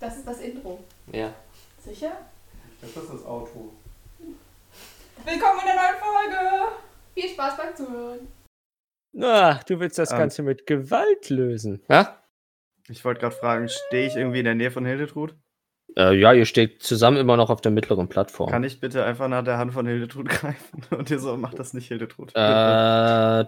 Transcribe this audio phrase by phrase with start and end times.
[0.00, 0.82] Das ist das Intro.
[1.12, 1.34] Ja.
[1.78, 2.12] Sicher?
[2.80, 3.70] Das ist das Auto.
[4.18, 6.72] Willkommen in der neuen Folge!
[7.14, 8.28] Viel Spaß beim Zuhören.
[9.12, 10.18] Na, du willst das Ähm.
[10.18, 11.82] Ganze mit Gewalt lösen.
[11.88, 12.16] Ja?
[12.88, 15.34] Ich wollte gerade fragen, stehe ich irgendwie in der Nähe von Hildetrud?
[15.96, 18.48] Äh, ja, ihr steht zusammen immer noch auf der mittleren Plattform.
[18.50, 20.82] Kann ich bitte einfach nach der Hand von Hildetrud greifen?
[20.90, 22.32] Und ihr so, macht das nicht Hildetrud.
[22.34, 23.44] Äh,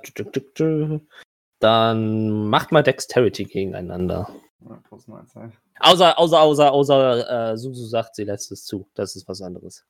[1.61, 4.29] dann macht mal Dexterity gegeneinander.
[4.69, 5.51] Ja.
[5.81, 8.89] Außer, außer, außer, außer äh, Susu sagt, sie lässt es zu.
[8.95, 9.85] Das ist was anderes.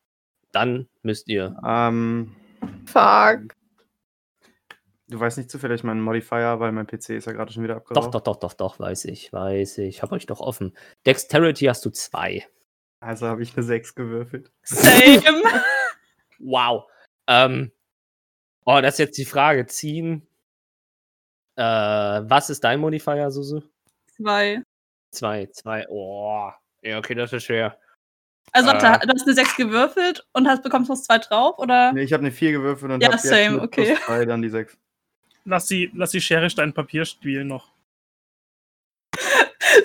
[0.52, 1.56] Dann müsst ihr.
[1.66, 2.34] Ähm,
[2.86, 3.54] Fuck.
[5.08, 7.82] du weißt nicht zufällig meinen Modifier, weil mein PC ist ja gerade schon wieder Doch,
[7.82, 8.14] abgeraucht.
[8.14, 10.02] doch, doch, doch, doch, weiß ich, weiß ich.
[10.02, 10.76] Hab euch doch offen.
[11.06, 12.46] Dexterity hast du zwei.
[13.00, 14.50] Also habe ich eine 6 gewürfelt.
[14.62, 15.22] Same.
[16.44, 16.90] Wow.
[17.28, 17.70] Ähm,
[18.64, 19.66] oh, das ist jetzt die Frage.
[19.66, 20.26] Ziehen.
[21.54, 23.60] Äh, was ist dein Modifier, Susu?
[24.16, 24.62] Zwei.
[25.12, 25.86] Zwei, zwei.
[25.88, 26.50] Oh.
[26.82, 27.78] Ja, okay, das ist schwer.
[28.52, 29.06] Also warte, Äh.
[29.06, 31.92] du hast eine 6 gewürfelt und hast, bekommst plus zwei drauf, oder?
[31.92, 33.94] Nee, ich habe eine 4 gewürfelt und Ja, jetzt same, mit okay.
[33.94, 34.76] plus 3 dann die 6.
[35.44, 37.70] Lass die, lass die Schere, Stein, Papier spielen noch.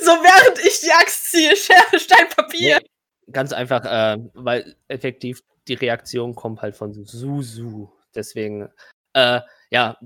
[0.02, 2.80] So während ich die Axt ziehe, Schere, Stein, Papier.
[2.82, 7.88] Nee, ganz einfach, äh, weil effektiv die Reaktion kommt halt von Susu.
[8.14, 8.70] Deswegen,
[9.14, 9.40] äh,
[9.72, 9.98] ja,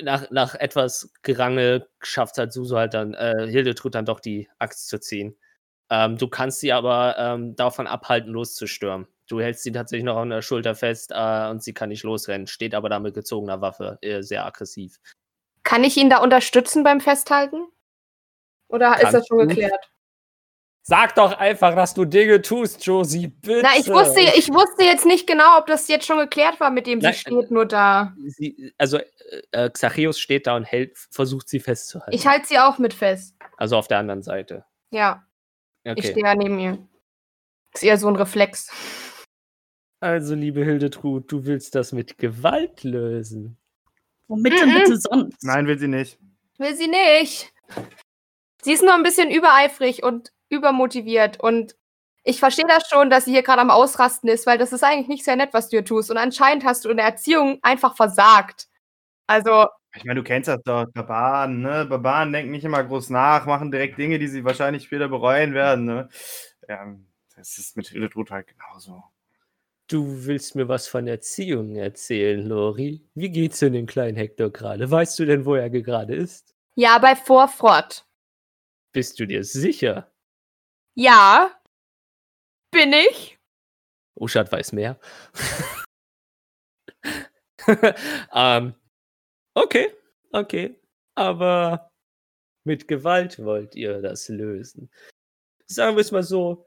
[0.00, 4.88] nach, nach etwas Gerangel schafft halt Susu halt dann, äh, Hildetrud dann doch die Axt
[4.88, 5.36] zu ziehen.
[5.90, 9.06] Ähm, du kannst sie aber ähm, davon abhalten, loszustürmen.
[9.28, 12.46] Du hältst sie tatsächlich noch an der Schulter fest äh, und sie kann nicht losrennen,
[12.46, 14.98] steht aber da mit gezogener Waffe, äh, sehr aggressiv.
[15.62, 17.66] Kann ich ihn da unterstützen beim Festhalten?
[18.68, 19.90] Oder ist Kannst das schon geklärt?
[20.88, 23.60] Sag doch einfach, dass du Dinge tust, Josie, bitte.
[23.64, 26.86] Na, ich wusste, ich wusste jetzt nicht genau, ob das jetzt schon geklärt war, mit
[26.86, 28.14] dem sie Nein, steht nur da.
[28.24, 29.04] sie, also äh,
[29.50, 32.14] äh, Xachios steht da und hält, versucht sie festzuhalten.
[32.14, 33.34] Ich halte sie auch mit fest.
[33.56, 34.64] also auf der anderen Seite.
[34.92, 35.26] Ja,
[35.82, 36.10] ich Okay.
[36.12, 36.78] stehe ja neben ihr.
[37.74, 38.70] Ist eher so ein Reflex.
[39.98, 43.58] Also, liebe Hildetrud, du willst das mit Gewalt lösen.
[44.28, 44.56] Womit Mhm.
[44.58, 45.42] denn bitte sonst?
[45.42, 46.16] Nein, will sie nicht.
[46.58, 47.52] Will sie nicht.
[48.62, 51.40] Sie ist nur ein bisschen übereifrig und übermotiviert.
[51.40, 51.76] Und
[52.24, 55.08] ich verstehe das schon, dass sie hier gerade am Ausrasten ist, weil das ist eigentlich
[55.08, 56.10] nicht sehr nett, was du hier tust.
[56.10, 58.68] Und anscheinend hast du in der Erziehung einfach versagt.
[59.28, 61.86] Also, Ich meine, du kennst das doch, Barbaren, ne?
[61.86, 65.84] Barbaren denken nicht immer groß nach, machen direkt Dinge, die sie wahrscheinlich später bereuen werden,
[65.84, 66.08] ne?
[66.68, 66.94] Ja,
[67.36, 69.02] das ist mit Hildetrud halt genauso.
[69.88, 73.04] Du willst mir was von Erziehung erzählen, Lori.
[73.14, 74.90] Wie geht's denn dem kleinen Hector gerade?
[74.90, 76.54] Weißt du denn, wo er gerade ist?
[76.74, 78.04] ja, bei Vorfrott.
[78.92, 80.10] Bist du dir sicher?
[80.96, 81.60] Ja.
[82.72, 83.38] Bin ich?
[84.14, 84.98] Uschat weiß mehr.
[88.32, 88.74] ähm,
[89.54, 89.92] okay,
[90.32, 90.80] okay.
[91.14, 91.90] Aber
[92.64, 94.90] mit Gewalt wollt ihr das lösen.
[95.66, 96.66] Sagen wir es mal so,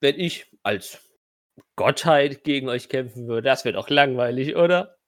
[0.00, 1.00] wenn ich als
[1.76, 4.98] Gottheit gegen euch kämpfen würde, das wäre doch langweilig, oder?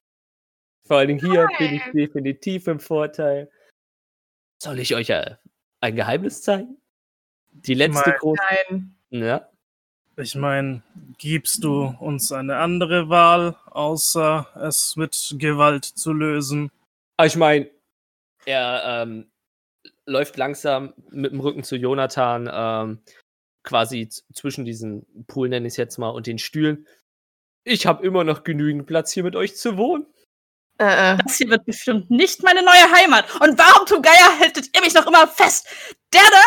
[0.86, 3.50] Vor allen Dingen hier bin ich definitiv im Vorteil.
[4.60, 5.36] Soll ich euch äh,
[5.80, 6.83] ein Geheimnis zeigen?
[7.54, 8.42] Die letzte mein- große.
[8.70, 8.96] Nein.
[9.10, 9.48] Ja.
[10.16, 10.82] Ich meine,
[11.18, 16.70] gibst du uns eine andere Wahl, außer es mit Gewalt zu lösen?
[17.16, 17.68] Aber ich meine,
[18.44, 19.30] er ähm,
[20.06, 23.02] läuft langsam mit dem Rücken zu Jonathan, ähm,
[23.64, 26.86] quasi zwischen diesen Pool, nenne ich es jetzt mal, und den Stühlen.
[27.64, 30.06] Ich habe immer noch genügend Platz, hier mit euch zu wohnen.
[30.78, 31.18] Äh, äh.
[31.24, 33.32] Das hier wird bestimmt nicht meine neue Heimat.
[33.40, 35.66] Und warum, du Geier, haltet ihr mich noch immer fest?
[36.12, 36.42] Der da,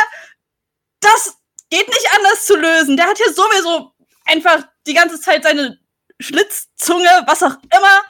[0.99, 1.37] das
[1.69, 2.97] geht nicht anders zu lösen.
[2.97, 3.91] Der hat hier sowieso
[4.25, 5.79] einfach die ganze Zeit seine
[6.19, 8.01] Schlitzzunge, was auch immer.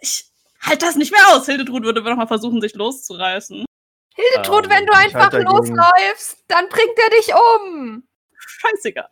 [0.00, 1.46] Ich halte das nicht mehr aus.
[1.46, 3.64] Hildetrud würde noch mal versuchen, sich loszureißen.
[4.14, 8.06] Hildetrud, Ähm, wenn du einfach halt losläufst, dann bringt er dich um.
[8.36, 9.08] Scheißegal.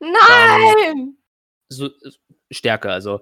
[0.00, 1.18] Nein!
[1.68, 2.10] So, äh,
[2.50, 3.20] Stärke, also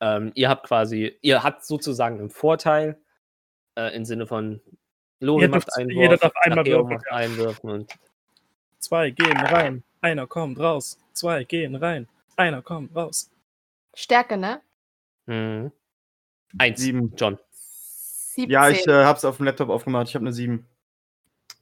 [0.00, 3.00] ähm, ihr habt quasi, ihr habt sozusagen einen Vorteil
[3.76, 4.60] äh, im Sinne von
[5.18, 7.90] Ihr macht einen jeder Wurf, darf einmal würfeln, macht einen Wurf und
[8.86, 10.96] Zwei gehen rein, einer kommt raus.
[11.12, 13.32] Zwei gehen rein, einer kommt raus.
[13.94, 14.62] Stärke, ne?
[15.26, 15.72] Mhm.
[16.56, 16.80] Eins.
[16.80, 17.12] Sieben.
[17.16, 17.36] John.
[17.50, 18.48] 17.
[18.48, 20.06] Ja, ich äh, hab's auf dem Laptop aufgemacht.
[20.08, 20.64] Ich habe eine 7.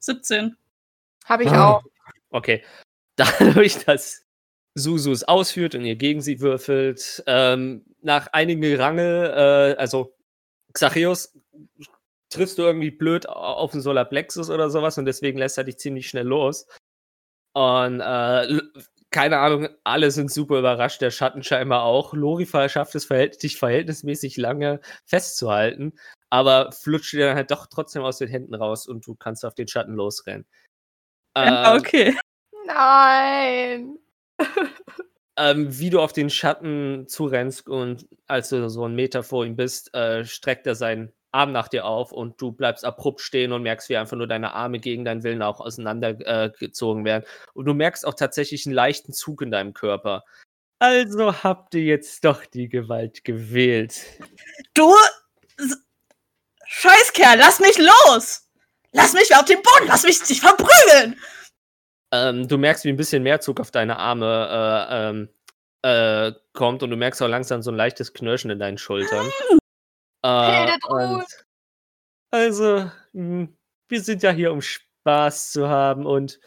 [0.01, 0.55] 17.
[1.25, 1.71] Habe ich Ah.
[1.71, 1.83] auch.
[2.29, 2.63] Okay.
[3.15, 4.23] Dadurch, dass
[4.75, 9.31] Susu es ausführt und ihr gegen sie würfelt, ähm, nach einigen Gerangel,
[9.75, 10.15] äh, also
[10.73, 11.33] Xachios,
[12.29, 16.07] triffst du irgendwie blöd auf den Solarplexus oder sowas und deswegen lässt er dich ziemlich
[16.07, 16.67] schnell los.
[17.55, 18.61] Und äh,
[19.11, 22.13] keine Ahnung, alle sind super überrascht, der Schatten scheinbar auch.
[22.13, 25.93] Lori schafft es, dich verhältnismäßig lange festzuhalten,
[26.29, 29.55] aber flutscht dir dann halt doch trotzdem aus den Händen raus und du kannst auf
[29.55, 30.45] den Schatten losrennen.
[31.37, 32.17] Ja, Ähm, okay.
[32.65, 33.97] Nein.
[35.37, 39.57] Ähm, wie du auf den Schatten zurennst und als du so einen Meter vor ihm
[39.57, 43.61] bist, äh, streckt er seinen Arm nach dir auf und du bleibst abrupt stehen und
[43.61, 47.25] merkst, wie einfach nur deine Arme gegen deinen Willen auch auseinandergezogen äh, werden.
[47.53, 50.23] Und du merkst auch tatsächlich einen leichten Zug in deinem Körper.
[50.79, 54.01] Also habt ihr jetzt doch die Gewalt gewählt.
[54.73, 54.93] Du
[56.67, 58.49] Scheißkerl, lass mich los!
[58.91, 61.19] Lass mich auf den Boden, lass mich dich verprügeln!
[62.11, 65.29] Ähm, du merkst, wie ein bisschen mehr Zug auf deine Arme äh, ähm,
[65.81, 69.29] äh, kommt und du merkst auch langsam so ein leichtes Knirschen in deinen Schultern.
[70.25, 71.23] Äh,
[72.31, 73.47] also, mh,
[73.89, 76.39] wir sind ja hier, um Spaß zu haben und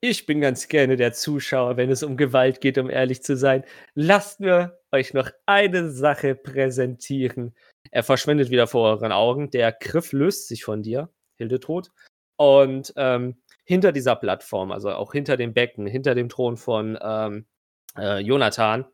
[0.00, 3.64] ich bin ganz gerne der Zuschauer, wenn es um Gewalt geht, um ehrlich zu sein.
[3.94, 7.54] Lasst mir euch noch eine Sache präsentieren.
[7.90, 9.50] Er verschwindet wieder vor euren Augen.
[9.50, 11.90] Der Griff löst sich von dir, Hildetrud.
[12.36, 17.46] Und ähm, hinter dieser Plattform, also auch hinter dem Becken, hinter dem Thron von ähm,
[17.96, 18.84] äh, Jonathan,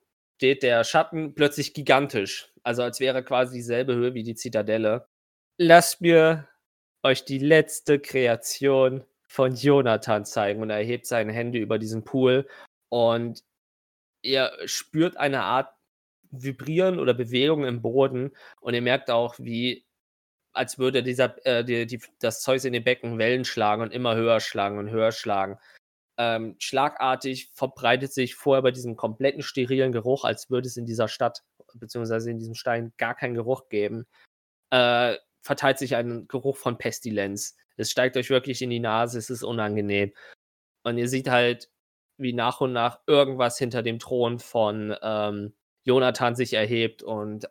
[0.41, 2.51] steht der Schatten plötzlich gigantisch.
[2.63, 5.07] Also als wäre quasi dieselbe Höhe wie die Zitadelle.
[5.59, 6.49] Lasst mir
[7.03, 10.63] euch die letzte Kreation von Jonathan zeigen.
[10.63, 12.49] Und er hebt seine Hände über diesen Pool
[12.89, 13.45] und
[14.23, 15.75] ihr spürt eine Art
[16.31, 19.85] Vibrieren oder Bewegung im Boden und ihr merkt auch, wie
[20.55, 24.17] als würde dieser, äh, die, die, das Zeus in den Becken Wellen schlagen und immer
[24.17, 25.59] höher schlagen und höher schlagen.
[26.23, 31.09] Ähm, schlagartig verbreitet sich vorher bei diesem kompletten sterilen Geruch, als würde es in dieser
[31.09, 34.07] Stadt beziehungsweise in diesem Stein gar keinen Geruch geben,
[34.69, 37.57] äh, verteilt sich ein Geruch von Pestilenz.
[37.79, 40.13] Es steigt euch wirklich in die Nase, es ist unangenehm.
[40.83, 41.71] Und ihr seht halt,
[42.19, 47.49] wie nach und nach irgendwas hinter dem Thron von ähm, Jonathan sich erhebt und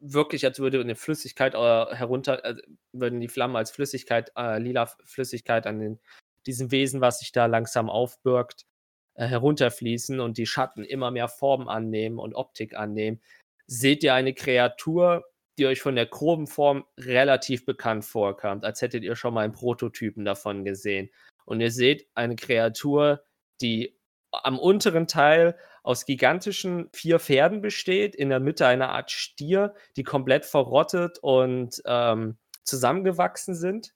[0.00, 2.56] wirklich, als würde eine Flüssigkeit äh, herunter, äh,
[2.90, 6.00] würden die Flammen als Flüssigkeit, äh, lila Flüssigkeit an den,
[6.46, 8.66] diesem Wesen, was sich da langsam aufbürgt,
[9.14, 13.20] äh, herunterfließen und die Schatten immer mehr Form annehmen und Optik annehmen.
[13.66, 15.24] Seht ihr eine Kreatur,
[15.58, 19.52] die euch von der groben Form relativ bekannt vorkam, als hättet ihr schon mal einen
[19.52, 21.10] Prototypen davon gesehen.
[21.44, 23.22] Und ihr seht eine Kreatur,
[23.60, 23.98] die
[24.30, 30.04] am unteren Teil aus gigantischen vier Pferden besteht, in der Mitte eine Art Stier, die
[30.04, 33.92] komplett verrottet und ähm, zusammengewachsen sind.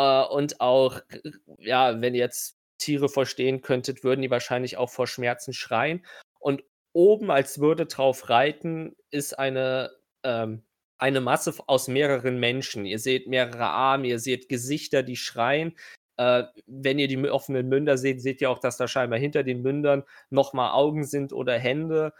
[0.00, 1.00] Äh, und auch,
[1.58, 6.04] ja, wenn ihr jetzt Tiere verstehen könntet, würden die wahrscheinlich auch vor Schmerzen schreien.
[6.38, 9.90] Und oben, als würde drauf reiten, ist eine,
[10.24, 10.62] ähm,
[10.98, 12.86] eine Masse aus mehreren Menschen.
[12.86, 15.76] Ihr seht mehrere Arme, ihr seht Gesichter, die schreien.
[16.16, 19.62] Äh, wenn ihr die offenen Münder seht, seht ihr auch, dass da scheinbar hinter den
[19.62, 22.14] Mündern nochmal Augen sind oder Hände.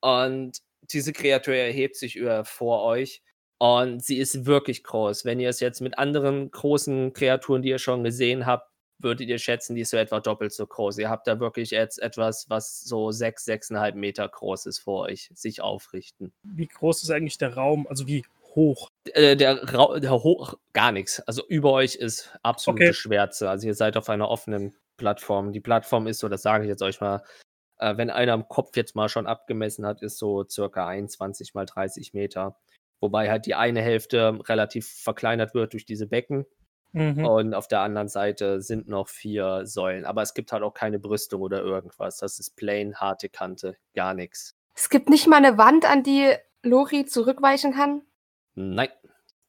[0.00, 3.22] Und diese Kreatur erhebt sich vor euch.
[3.64, 5.24] Und sie ist wirklich groß.
[5.24, 9.38] Wenn ihr es jetzt mit anderen großen Kreaturen, die ihr schon gesehen habt, würdet ihr
[9.38, 10.98] schätzen, die ist so etwa doppelt so groß.
[10.98, 15.30] Ihr habt da wirklich jetzt etwas, was so sechs, sechseinhalb Meter groß ist vor euch,
[15.32, 16.34] sich aufrichten.
[16.42, 17.86] Wie groß ist eigentlich der Raum?
[17.88, 18.90] Also wie hoch?
[19.14, 21.20] Äh, der, Ra der hoch gar nichts.
[21.20, 22.92] Also über euch ist absolute Okay.
[22.92, 23.48] Schwärze.
[23.48, 25.54] Also ihr seid auf einer offenen Plattform.
[25.54, 27.22] Die Plattform ist so, das sage ich jetzt euch mal,
[27.78, 31.64] äh, wenn einer am Kopf jetzt mal schon abgemessen hat, ist so circa 21 mal
[31.64, 32.58] 30 Meter.
[33.04, 36.46] Wobei halt die eine Hälfte relativ verkleinert wird durch diese Becken.
[36.92, 37.26] Mhm.
[37.26, 40.06] Und auf der anderen Seite sind noch vier Säulen.
[40.06, 42.16] Aber es gibt halt auch keine Brüstung oder irgendwas.
[42.16, 44.56] Das ist plain, harte Kante, gar nichts.
[44.74, 46.32] Es gibt nicht mal eine Wand, an die
[46.62, 48.00] Lori zurückweichen kann.
[48.54, 48.88] Nein,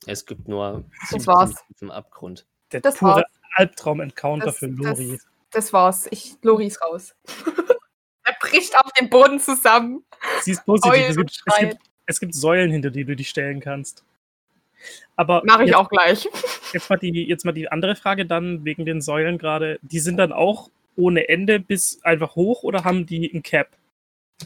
[0.06, 1.56] es gibt nur Das war's.
[1.80, 2.46] im Abgrund.
[2.74, 3.24] Der das pure war's.
[3.56, 5.12] Albtraum-Encounter Das, für Lori.
[5.14, 6.08] das, das war's.
[6.12, 7.16] Ich, Lori ist raus.
[8.26, 10.04] er bricht auf den Boden zusammen.
[10.42, 11.08] Sie ist positiv.
[11.08, 14.04] Es gibt, es, gibt, es gibt Säulen, hinter die du dich stellen kannst.
[15.16, 16.28] Aber Mache ich jetzt, auch gleich.
[16.74, 19.80] Jetzt mal, die, jetzt mal die andere Frage dann wegen den Säulen gerade.
[19.82, 23.70] Die sind dann auch ohne Ende bis einfach hoch oder haben die ein Cap?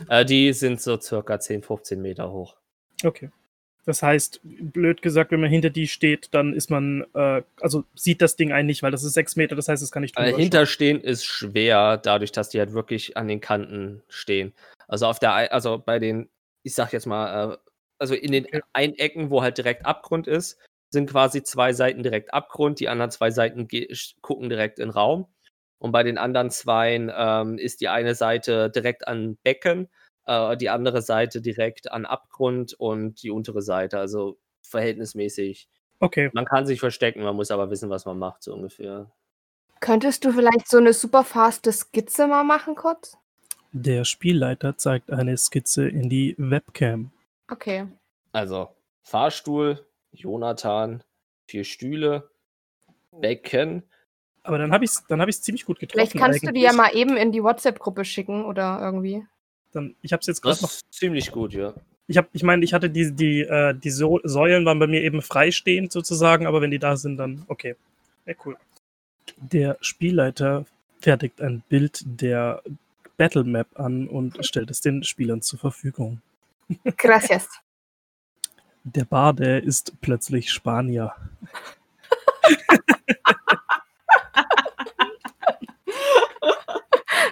[0.08, 2.56] Äh, die sind so circa 10, 15 Meter hoch.
[3.04, 3.30] Okay.
[3.86, 8.22] Das heißt, blöd gesagt, wenn man hinter die steht, dann ist man, äh, also sieht
[8.22, 10.26] das Ding einen nicht, weil das ist sechs Meter, das heißt, es kann nicht Äh,
[10.26, 14.54] drüber hinterstehen ist schwer, dadurch, dass die halt wirklich an den Kanten stehen.
[14.88, 16.30] Also auf der, also bei den,
[16.64, 17.58] ich sag jetzt mal, äh,
[17.98, 18.62] also in den Okay.
[18.74, 20.58] Einecken, wo halt direkt Abgrund ist,
[20.92, 23.68] sind quasi zwei Seiten direkt Abgrund, die anderen zwei Seiten
[24.22, 25.28] gucken direkt in den Raum.
[25.78, 29.88] Und bei den anderen zweien ähm, ist die eine Seite direkt an Becken,
[30.26, 34.00] äh, die andere Seite direkt an Abgrund und die untere Seite.
[34.00, 35.70] Also verhältnismäßig.
[36.00, 36.30] Okay.
[36.34, 39.12] Man kann sich verstecken, man muss aber wissen, was man macht, so ungefähr.
[39.80, 43.18] Könntest du vielleicht so eine super faste Skizze mal machen, kurz?
[43.72, 47.12] Der Spielleiter zeigt eine Skizze in die Webcam.
[47.50, 47.88] Okay.
[48.32, 48.70] Also
[49.04, 51.04] Fahrstuhl, Jonathan,
[51.48, 52.30] vier Stühle,
[53.12, 53.84] Becken.
[54.44, 56.08] Aber dann habe ich es dann hab ziemlich gut getroffen.
[56.10, 56.78] Vielleicht kannst du die ja eigentlich.
[56.78, 59.26] mal eben in die WhatsApp-Gruppe schicken oder irgendwie.
[59.72, 60.72] Dann, ich habe es jetzt Das gerade noch.
[60.72, 61.74] ist ziemlich gut, ja.
[62.08, 65.04] Ich habe, ich meine, ich hatte die, die, äh, die so Säulen waren bei mir
[65.04, 67.76] eben freistehend sozusagen, aber wenn die da sind, dann okay.
[68.26, 68.58] Ja, cool.
[69.38, 70.66] Der Spielleiter
[71.00, 72.64] fertigt ein Bild der
[73.20, 76.22] Battle Map an und stellt es den Spielern zur Verfügung.
[76.96, 77.50] Gracias.
[78.86, 81.14] Der Bade ist plötzlich Spanier.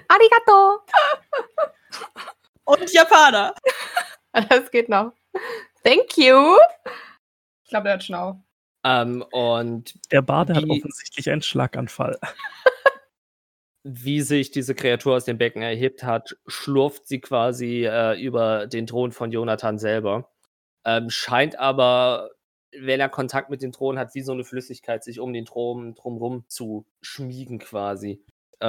[0.10, 0.82] Arigato.
[2.65, 3.56] Und Japaner.
[4.50, 5.13] Das geht noch.
[5.84, 6.58] Thank you.
[7.63, 8.39] Ich glaube, der hat Schnau.
[8.84, 12.20] Ähm, und Der Bade hat offensichtlich einen Schlaganfall.
[13.88, 18.86] Wie sich diese Kreatur aus dem Becken erhebt hat, schlurft sie quasi äh, über den
[18.86, 20.29] Thron von Jonathan selber.
[20.86, 22.32] Ähm, scheint aber,
[22.77, 25.96] wenn er Kontakt mit dem Thron hat, wie so eine Flüssigkeit sich um den Thron
[25.96, 28.22] drumrum zu schmiegen quasi.
[28.60, 28.67] Äh,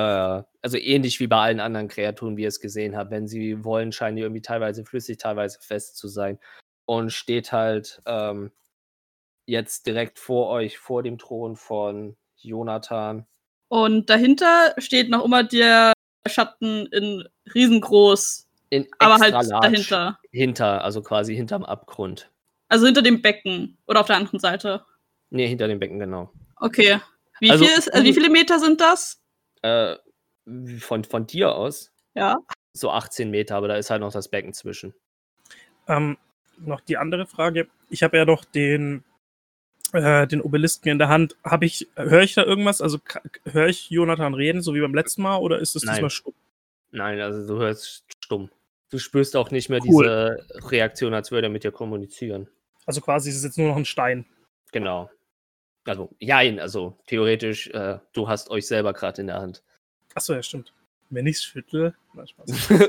[0.63, 3.11] also ähnlich wie bei allen anderen Kreaturen, wie ihr es gesehen habt.
[3.11, 6.39] Wenn sie wollen, scheinen die irgendwie teilweise flüssig, teilweise fest zu sein.
[6.87, 8.53] Und steht halt ähm,
[9.47, 13.27] jetzt direkt vor euch, vor dem Thron von Jonathan.
[13.69, 15.93] Und dahinter steht noch immer der
[16.27, 19.49] Schatten in riesengroß, In aber halt large.
[19.63, 20.19] dahinter.
[20.31, 22.31] Hinter, also quasi hinterm Abgrund.
[22.69, 24.85] Also hinter dem Becken oder auf der anderen Seite.
[25.31, 26.31] Nee, hinter dem Becken, genau.
[26.57, 27.01] Okay.
[27.41, 29.21] Wie, Also- viel ist, also wie viele Meter sind das?
[29.63, 29.97] Äh,
[30.81, 32.39] von, von dir aus Ja.
[32.73, 34.95] so 18 Meter, aber da ist halt noch das Becken zwischen.
[35.87, 36.17] Ähm,
[36.59, 37.69] noch die andere Frage.
[37.91, 39.05] Ich habe ja noch den,
[39.93, 41.37] äh, den Obelisken in der Hand.
[41.45, 42.81] Habe ich, höre ich da irgendwas?
[42.81, 42.99] Also
[43.45, 45.95] höre ich Jonathan reden, so wie beim letzten Mal, oder ist es Nein.
[45.95, 46.35] diesmal stumm?
[46.91, 48.51] Nein, also du hörst stumm.
[48.91, 50.39] Du spürst auch nicht mehr Cool.
[50.51, 52.49] diese Reaktion, als würde er mit dir kommunizieren.
[52.87, 54.25] Also quasi ist es jetzt nur noch ein Stein.
[54.73, 55.11] Genau.
[55.85, 59.63] Also, jein, also theoretisch, äh, du hast euch selber gerade in der Hand.
[60.15, 60.73] Achso, ja, stimmt.
[61.11, 61.95] Wenn ich es schüttle.
[62.15, 62.69] Na, Spaß.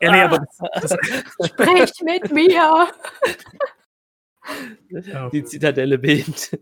[0.00, 0.96] Ja, nee, aber das,
[1.38, 2.88] das, Sprich mit mir.
[4.88, 6.58] ja, Die Zitadelle bebt.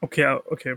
[0.00, 0.76] okay, okay.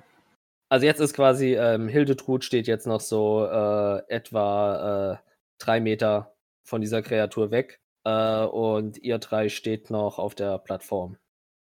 [0.70, 6.36] Also jetzt ist quasi, ähm, Hildetrud steht jetzt noch so äh, etwa äh, drei Meter
[6.64, 7.80] von dieser Kreatur weg.
[8.06, 11.18] Äh, und ihr drei steht noch auf der Plattform.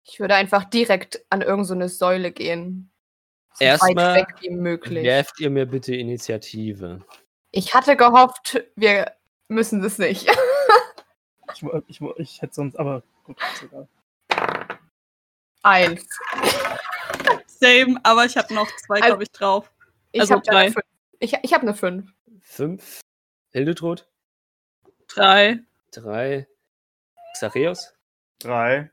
[0.04, 2.90] Ich würde einfach direkt an irgendeine Säule gehen.
[3.54, 5.04] So Erstmal weit weg wie möglich.
[5.04, 7.00] Werft ihr mir bitte Initiative.
[7.50, 9.12] Ich hatte gehofft, wir
[9.48, 10.28] müssen das nicht.
[11.54, 13.88] Ich, ich, ich hätte sonst, aber gut, ist egal.
[15.68, 16.06] Eins.
[17.46, 19.70] Same, aber ich habe noch zwei, Also- glaube ich, drauf.
[20.12, 20.56] Ich Also habe drei.
[20.60, 20.86] eine fünf.
[21.18, 22.10] Ich, ich habe eine fünf.
[22.40, 23.00] Fünf.
[23.50, 24.08] Hildetrud.
[25.08, 25.60] Drei.
[25.92, 26.46] Drei.
[27.34, 27.92] Xareus.
[28.38, 28.90] Drei.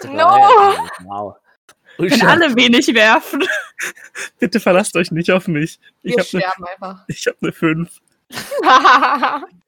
[0.00, 0.12] Drei.
[0.12, 0.88] No!
[1.04, 1.36] Wow.
[1.98, 3.44] Können alle wenig werfen.
[4.38, 5.78] Bitte verlasst euch nicht auf mich.
[6.02, 7.04] Ich Wir habe eine sterben einfach.
[7.08, 8.00] ich hab ne 5.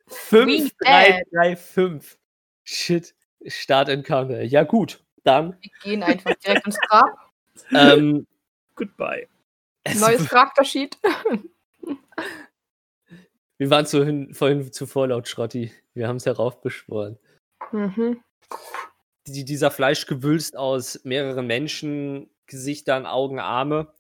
[0.09, 1.27] Fünf, We drei, dead.
[1.33, 2.19] drei, fünf.
[2.65, 3.15] Shit.
[3.47, 4.43] Start Encounter.
[4.43, 5.04] Ja, gut.
[5.25, 5.57] Dann.
[5.61, 7.09] Wir gehen einfach direkt ins Grab.
[7.73, 8.27] ähm,
[8.77, 9.29] Goodbye.
[9.85, 10.99] es Neues Charaktersheet.
[13.57, 15.73] Wir waren vorhin, vorhin zuvor laut Schrotti.
[15.95, 17.19] Wir haben es heraufbeschworen.
[17.71, 18.21] Mhm.
[19.27, 23.93] Die, dieser Fleischgewülst aus mehreren Menschen, Gesichtern, Augen, Arme,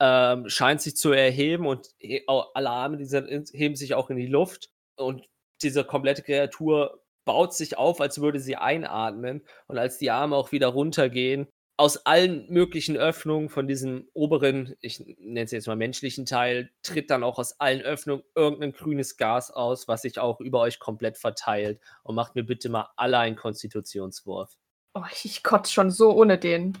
[0.00, 1.94] ähm, scheint sich zu erheben und
[2.26, 4.70] alle Arme dieser, heben sich auch in die Luft.
[4.96, 5.28] Und
[5.62, 9.42] diese komplette Kreatur baut sich auf, als würde sie einatmen.
[9.66, 15.00] Und als die Arme auch wieder runtergehen, aus allen möglichen Öffnungen von diesem oberen, ich
[15.18, 19.50] nenne es jetzt mal menschlichen Teil, tritt dann auch aus allen Öffnungen irgendein grünes Gas
[19.50, 21.78] aus, was sich auch über euch komplett verteilt.
[22.02, 24.56] Und macht mir bitte mal alle einen Konstitutionswurf.
[24.94, 26.78] Oh, ich kotze schon so ohne den.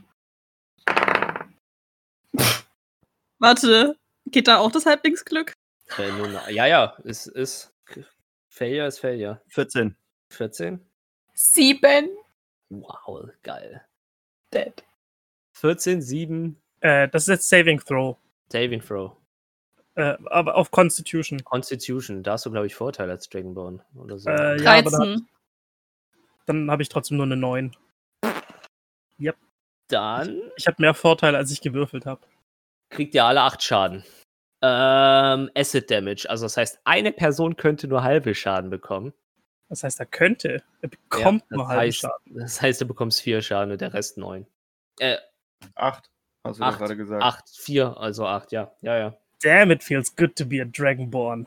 [3.38, 5.52] Warte, geht da auch das Halblingsglück?
[5.98, 7.74] Äh, ja, ja, es ist.
[8.48, 9.42] Failure ist Failure.
[9.48, 9.94] 14.
[10.32, 10.80] 14?
[11.34, 12.08] Sieben.
[12.70, 13.84] Wow, geil.
[14.52, 14.84] Dead.
[15.54, 18.16] 14, 7, Äh, das ist jetzt Saving Throw.
[18.52, 19.16] Saving Throw.
[19.94, 21.42] Äh, aber auf Constitution.
[21.44, 24.28] Constitution, da hast du, glaube ich, Vorteil als Dragonborn oder so.
[24.28, 25.28] Äh, ja, aber da, 13.
[26.46, 27.74] dann habe ich trotzdem nur eine 9.
[29.88, 32.26] Dann Ich habe mehr Vorteil, als ich gewürfelt habe.
[32.90, 34.04] kriegt ihr alle 8 Schaden.
[34.62, 39.12] Ähm, Acid Damage, also das heißt, eine Person könnte nur halbe Schaden bekommen.
[39.68, 40.62] Das heißt, er könnte.
[40.80, 42.34] Er bekommt Ja, nur das halben heißt, Schaden.
[42.38, 44.46] Das heißt, du bekommst 4 Schaden und der Rest 9.
[45.00, 45.16] Äh,
[45.74, 46.10] Acht.
[46.44, 46.78] Hast du Acht.
[46.78, 47.22] gerade gesagt.
[47.22, 49.16] 8, 4, also 8, ja, ja, ja.
[49.42, 51.46] Damn, it feels good to be a Dragonborn.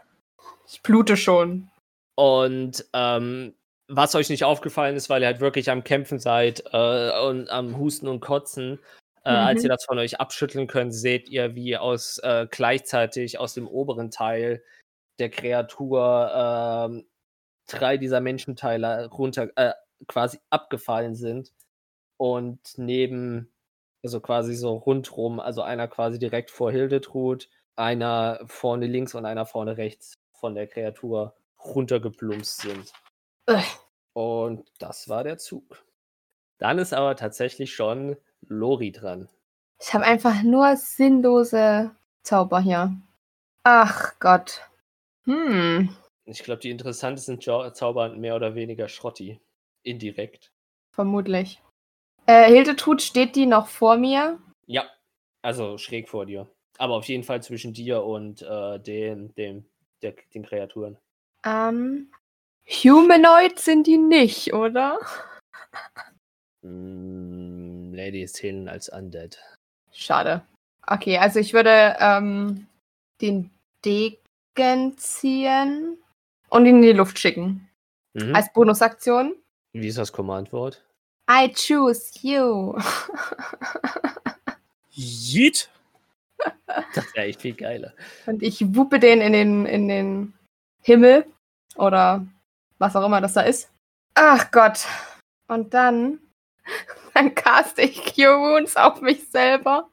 [0.68, 1.70] Ich blute schon.
[2.16, 3.56] Und ähm,
[3.88, 7.78] was euch nicht aufgefallen ist, weil ihr halt wirklich am Kämpfen seid äh, und am
[7.78, 8.80] Husten und Kotzen,
[9.26, 9.66] Äh, Als Mhm.
[9.66, 14.12] ihr das von euch abschütteln könnt, seht ihr, wie aus äh, gleichzeitig aus dem oberen
[14.12, 14.64] Teil
[15.20, 17.06] der Kreatur ähm,
[17.70, 19.74] drei dieser Menschenteile runter äh,
[20.08, 21.52] quasi abgefallen sind
[22.18, 23.52] und neben,
[24.04, 29.46] also quasi so rundrum, also einer quasi direkt vor Hildetrud, einer vorne links und einer
[29.46, 32.94] vorne rechts von der Kreatur runtergeplumpst sind.
[34.14, 35.84] Und das war der Zug.
[36.58, 39.30] Dann ist aber tatsächlich schon Lori dran.
[39.82, 41.92] Ich habe einfach nur sinnlose
[42.24, 42.94] Zauber hier.
[43.64, 44.62] Ach Gott.
[45.24, 45.96] Hm.
[46.30, 49.40] Ich glaube, die interessantesten Zauber mehr oder weniger Schrotti.
[49.82, 50.52] Indirekt.
[50.92, 51.62] Vermutlich.
[52.28, 54.40] Äh, Hildetrud, steht die noch vor mir?
[54.68, 54.86] Ja,
[55.42, 56.48] also schräg vor dir.
[56.78, 59.66] Aber auf jeden Fall zwischen dir und äh, den, dem,
[60.04, 60.98] der, den Kreaturen.
[61.44, 62.12] Ähm,
[62.68, 65.00] Humanoid sind die nicht, oder?
[66.62, 69.40] Mm, Ladies zählen als Undead.
[69.92, 70.44] Schade.
[70.86, 72.68] Okay, also ich würde ähm,
[73.22, 73.50] den
[73.84, 75.98] Degen ziehen
[76.50, 77.70] und ihn in die Luft schicken.
[78.14, 78.36] Mhm.
[78.36, 79.36] Als Bonusaktion.
[79.74, 80.84] Wie ist das Commandwort?
[81.30, 82.76] I choose you.
[84.92, 85.70] Yeet.
[86.96, 87.94] Das wäre echt viel geiler.
[88.26, 90.34] und ich wuppe den in den, in den
[90.82, 91.26] Himmel.
[91.76, 92.26] Oder
[92.78, 93.72] was auch immer das da ist.
[94.16, 94.86] Ach Gott.
[95.48, 96.20] Und dann,
[97.14, 99.90] dann caste ich Cure Wounds auf mich selber.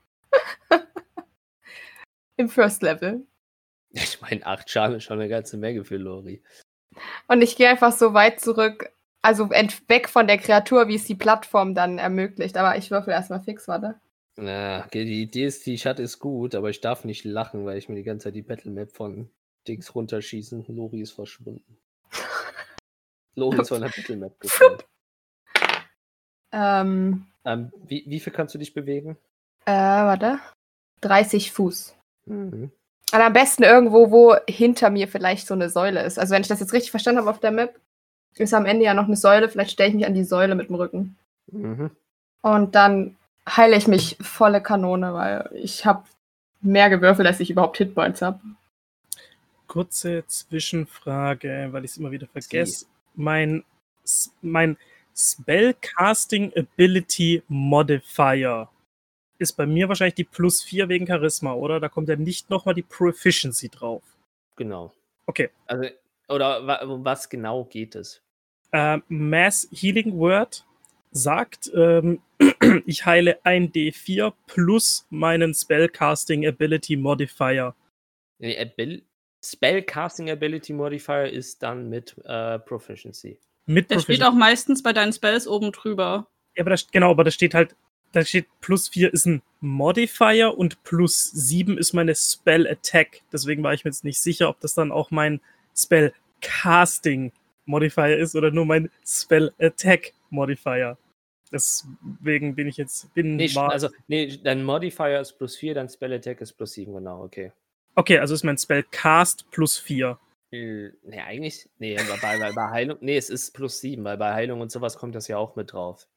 [2.36, 3.26] Im First Level.
[4.02, 6.42] Ich meine, acht Schaden ist schon eine ganze Menge für Lori.
[7.28, 11.14] Und ich gehe einfach so weit zurück, also weg von der Kreatur, wie es die
[11.14, 12.56] Plattform dann ermöglicht.
[12.56, 13.98] Aber ich würfel erstmal fix, warte.
[14.36, 17.64] Na, okay, die Idee ist, die ich hatte, ist gut, aber ich darf nicht lachen,
[17.64, 19.30] weil ich mir die ganze Zeit die Battle Map von
[19.66, 20.66] Dings runterschießen.
[20.68, 21.78] Lori ist verschwunden.
[23.34, 24.78] Lori ist von der Battle Map gefallen.
[26.52, 29.16] Ähm, Ähm, wie, wie viel kannst du dich bewegen?
[29.64, 30.38] äh, warte.
[31.00, 31.96] 30 Fuß.
[32.26, 32.70] Mhm.
[33.16, 36.18] Und am besten irgendwo, wo hinter mir vielleicht so eine Säule ist.
[36.18, 37.80] Also wenn ich das jetzt richtig verstanden habe auf der Map,
[38.34, 39.48] ist am Ende ja noch eine Säule.
[39.48, 41.16] Vielleicht stelle ich mich an die Säule mit dem Rücken.
[41.50, 41.90] Mhm.
[42.42, 43.16] Und dann
[43.48, 46.04] heile ich mich volle Kanone, weil ich habe
[46.60, 48.38] mehr gewürfelt, als ich überhaupt Hitpoints habe.
[49.66, 52.84] Kurze Zwischenfrage, weil ich es immer wieder vergesse.
[53.14, 53.64] Mein,
[54.42, 54.76] mein
[55.16, 58.68] Spellcasting Ability Modifier
[59.38, 61.80] ist bei mir wahrscheinlich die plus 4 wegen Charisma, oder?
[61.80, 64.02] Da kommt ja nicht nochmal die Proficiency drauf.
[64.56, 64.92] Genau.
[65.26, 65.50] Okay.
[65.66, 65.88] Also,
[66.28, 68.22] oder wa- um was genau geht es?
[68.72, 70.64] Äh, Mass Healing Word
[71.12, 72.20] sagt, ähm,
[72.86, 77.74] ich heile ein D4 plus meinen Spellcasting Ability Modifier.
[78.38, 79.02] Nee, Abil
[79.44, 83.38] Spellcasting Ability Modifier ist dann mit äh, Proficiency.
[83.66, 86.26] Mit Der steht auch meistens bei deinen Spells oben drüber.
[86.56, 87.74] Ja, aber da, st- genau, aber da steht halt,
[88.16, 93.20] da steht plus 4 ist ein Modifier und plus 7 ist meine Spell Attack.
[93.30, 95.40] Deswegen war ich mir jetzt nicht sicher, ob das dann auch mein
[95.76, 97.32] Spell Casting
[97.66, 100.96] Modifier ist oder nur mein Spell Attack Modifier.
[101.52, 106.14] Deswegen bin ich jetzt, bin Nee, also, nee, dein Modifier ist plus 4, dein Spell
[106.14, 107.52] Attack ist plus 7, genau, okay.
[107.96, 110.18] okay, also ist mein Spell Cast plus 4.
[110.52, 114.62] Äh, Nee, eigentlich, nee, bei, bei Heilung, nee, es ist plus 7, weil bei Heilung
[114.62, 116.08] und sowas kommt das ja auch mit drauf.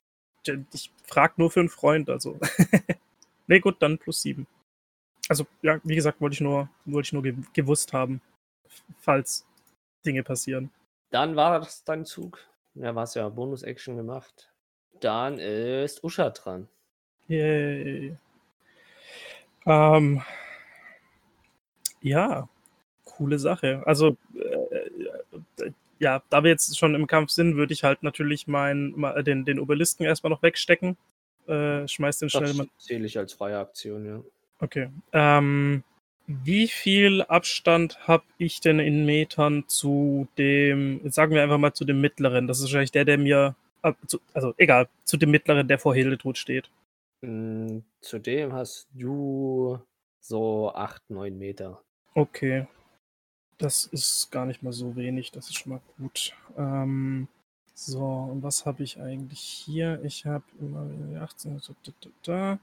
[0.74, 2.40] Ich frag nur für einen Freund, also.
[3.48, 4.48] nee, gut, dann plus 7.
[5.28, 8.22] Also, ja, wie gesagt, wollte ich nur, wollte ich nur ge gewusst haben,
[9.00, 9.46] falls
[10.06, 10.72] Dinge passieren.
[11.12, 12.40] Dann war das dein Zug.
[12.76, 14.52] Ja, war es ja Bonus-Action gemacht.
[15.00, 16.68] Dann ist Usha dran.
[17.28, 18.18] Yay.
[19.66, 20.22] Ähm,
[22.02, 22.48] ja,
[23.04, 23.84] coole Sache.
[23.86, 28.48] Also, äh, äh, ja, da wir jetzt schon im Kampf sind, würde ich halt natürlich
[28.48, 30.98] meinen, ma- den, den Obelisken erstmal noch wegstecken.
[31.48, 32.68] Äh, schmeiß den schnell Das mal.
[32.78, 34.22] zähle ich als freie Aktion, ja.
[34.60, 34.90] Okay.
[35.14, 35.84] Ähm,
[36.28, 41.86] wie viel Abstand habe ich denn in Metern zu dem, sagen wir einfach mal zu
[41.86, 42.48] dem mittleren?
[42.48, 43.94] Das ist wahrscheinlich der, der mir, äh,
[44.34, 46.70] also egal, zu dem mittleren, der vor Hildetrud steht.
[47.22, 49.80] Mm, Zudem hast du
[50.20, 51.82] so 8, 9 Meter.
[52.14, 52.68] Okay.
[53.60, 56.34] Das ist gar nicht mal so wenig, das ist schon mal gut.
[56.58, 57.28] Ähm,
[57.74, 60.02] so, und was habe ich eigentlich hier?
[60.04, 60.90] Ich habe immer
[61.22, 61.60] 18.
[61.60, 62.60] so, Da, da, da.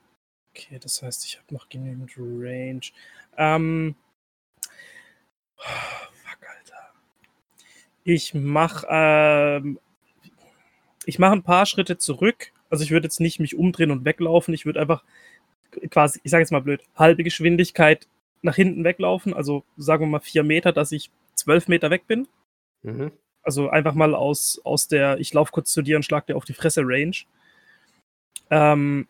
[0.50, 2.80] Okay, das heißt, ich habe noch genügend Range.
[3.36, 3.94] Ähm,
[5.56, 6.90] fuck, Alter.
[8.04, 9.78] Ich mache ähm,
[11.04, 12.52] ich ein paar Schritte zurück.
[12.70, 14.54] Also ich würde jetzt nicht mich umdrehen und weglaufen.
[14.54, 15.04] Ich würde einfach
[15.90, 18.08] quasi, ich sage jetzt mal blöd, halbe Geschwindigkeit
[18.42, 22.28] nach hinten weglaufen, also sagen wir mal vier Meter, dass ich zwölf Meter weg bin.
[22.82, 23.12] Mhm.
[23.42, 26.44] Also einfach mal aus, aus der, ich laufe kurz zu dir und schlag dir auf
[26.44, 27.16] die Fresse Range.
[28.50, 29.06] Ähm,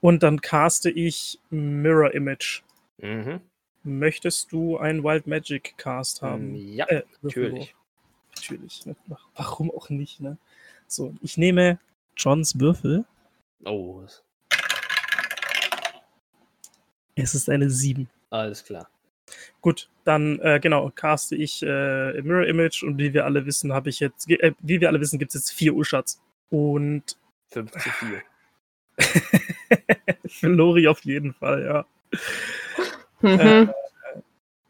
[0.00, 2.62] Und dann caste ich Mirror Image.
[2.98, 3.40] Mhm.
[3.84, 6.54] Möchtest du einen Wild Magic Cast haben?
[6.54, 7.74] Ja, Äh, natürlich.
[8.36, 8.84] Natürlich.
[9.34, 10.38] Warum auch nicht, ne?
[10.86, 11.78] So, ich nehme
[12.16, 13.04] Johns Würfel.
[13.64, 14.02] Oh,
[17.14, 18.08] Es ist eine 7.
[18.32, 18.88] alles klar.
[19.60, 23.88] Gut, dann äh, genau, caste ich äh, Mirror Image und wie wir alle wissen, habe
[23.88, 26.20] ich jetzt, äh, wie wir alle wissen, gibt es jetzt vier Uschats.
[26.50, 27.16] Und
[27.48, 28.22] 5 zu 4.
[30.26, 31.86] für Lori auf jeden Fall, ja.
[33.20, 33.38] Mhm.
[33.38, 33.66] Äh,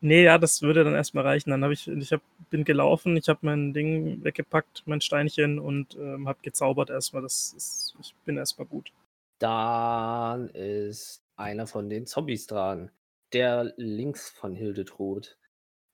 [0.05, 1.51] Nee, ja, das würde dann erstmal reichen.
[1.51, 5.94] Dann habe ich, ich hab, bin gelaufen, ich habe mein Ding weggepackt, mein Steinchen und
[5.94, 7.22] ähm, habe gezaubert erstmal.
[7.22, 8.92] Das ist, ich bin erstmal gut.
[9.38, 12.90] Dann ist einer von den Zombies dran.
[13.33, 15.37] Der links von Hildetrud.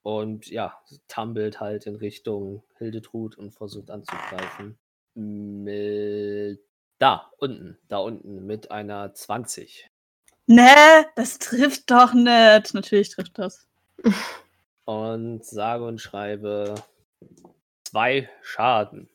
[0.02, 4.78] Und ja, tumbelt halt in Richtung Hildetrud und versucht anzugreifen.
[5.14, 6.60] Mit
[6.98, 9.88] da, unten, da unten, mit einer 20.
[10.46, 10.62] Nee,
[11.14, 12.74] das trifft doch nicht.
[12.74, 13.68] Natürlich trifft das.
[14.84, 16.74] Und sage und schreibe
[17.84, 19.10] zwei Schaden.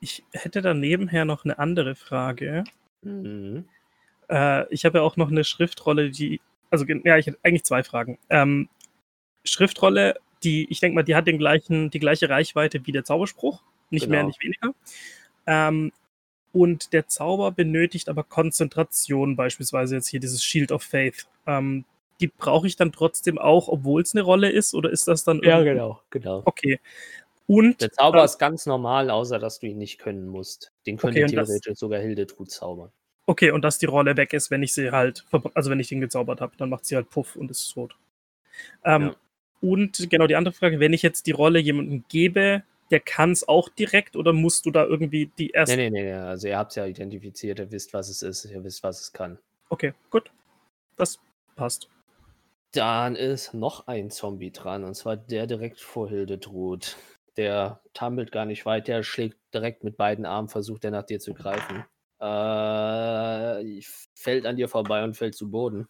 [0.00, 2.64] Ich hätte da nebenher noch eine andere Frage.
[3.00, 3.66] Mhm.
[4.28, 6.42] Äh, ich habe ja auch noch eine Schriftrolle, die,
[6.74, 8.18] also ja, ich hätte eigentlich zwei Fragen.
[8.30, 8.68] Ähm,
[9.44, 13.62] Schriftrolle, die, ich denke mal, die hat den gleichen, die gleiche Reichweite wie der Zauberspruch,
[13.90, 14.28] nicht mehr, Genau.
[14.28, 14.74] nicht weniger.
[15.46, 15.92] Ähm,
[16.52, 21.26] und der Zauber benötigt aber Konzentration, beispielsweise jetzt hier dieses Shield of Faith.
[21.46, 21.84] Ähm,
[22.20, 25.40] die brauche ich dann trotzdem auch, obwohl es eine Rolle ist, oder ist das dann
[25.42, 26.42] irgendwie- genau, genau.
[26.44, 26.78] Okay.
[27.46, 30.72] Und Der Zauber äh, ist ganz normal, außer dass du ihn nicht können musst.
[30.86, 32.90] Den könnte Okay, und das- theoretisch sogar Hildetrud zaubern.
[33.26, 36.00] Okay, und dass die Rolle weg ist, wenn ich sie halt, also wenn ich den
[36.00, 37.96] gezaubert habe, dann macht sie halt Puff und ist tot.
[38.84, 39.16] Ähm, Ja.
[39.60, 43.48] Und genau die andere Frage, wenn ich jetzt die Rolle jemandem gebe, der kann es
[43.48, 45.74] auch direkt oder musst du da irgendwie die erste.
[45.76, 46.12] Nee, nee, nee, nee.
[46.12, 49.12] Also ihr habt es ja identifiziert, ihr wisst, was es ist, ihr wisst, was es
[49.14, 49.38] kann.
[49.70, 50.30] Okay, gut.
[50.96, 51.18] Das
[51.56, 51.88] passt.
[52.72, 56.98] Dann ist noch ein Zombie dran, und zwar der direkt vor Hildetrud.
[57.38, 61.20] Der tumbelt gar nicht weit, der schlägt direkt mit beiden Armen, versucht er nach dir
[61.20, 61.84] zu greifen.
[62.20, 63.80] Äh,
[64.14, 65.88] fällt an dir vorbei und fällt zu Boden.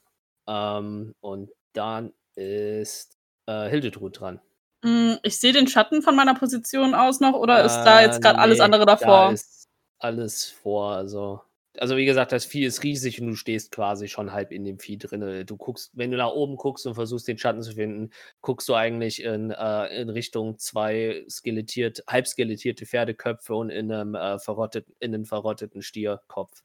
[0.49, 4.41] Ähm, und dann ist äh, Hildetrud dran.
[4.85, 8.21] Hm, Ich sehe den Schatten von meiner Position aus noch oder ist da Äh, jetzt
[8.21, 9.31] gerade alles nee, andere Da davor?
[9.31, 10.93] ist alles vor.
[10.93, 11.43] Also,
[11.79, 14.79] also wie gesagt, das Vieh ist riesig und du stehst quasi schon halb in dem
[14.79, 15.45] Vieh drin.
[15.47, 18.11] Du guckst, wenn du nach oben guckst und versuchst, den Schatten zu finden,
[18.41, 24.15] guckst du eigentlich in, äh, in Richtung zwei skelettiert, halb skelettierte Pferdeköpfe und in einem
[24.15, 26.63] äh, verrottet, in einem verrotteten Stierkopf.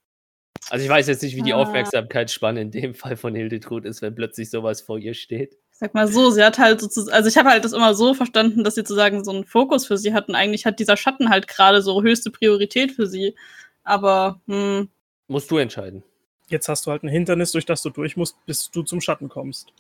[0.69, 1.58] Also ich weiß jetzt nicht, wie die Ah.
[1.58, 5.58] Aufmerksamkeitsspanne in dem Fall von Hildetrud ist, wenn plötzlich sowas vor ihr steht.
[5.72, 8.63] Sag mal so, sie hat halt sozusagen, also ich habe halt das immer so verstanden,
[8.63, 10.36] dass sie sozusagen so einen Fokus für sie hatten.
[10.36, 13.36] Eigentlich hat dieser Schatten halt gerade so höchste Priorität für sie.
[13.84, 14.89] Aber, hm,
[15.29, 16.03] Musst du entscheiden.
[16.47, 19.29] Jetzt hast du halt ein Hindernis, durch das du durch musst, bis du zum Schatten
[19.29, 19.71] kommst.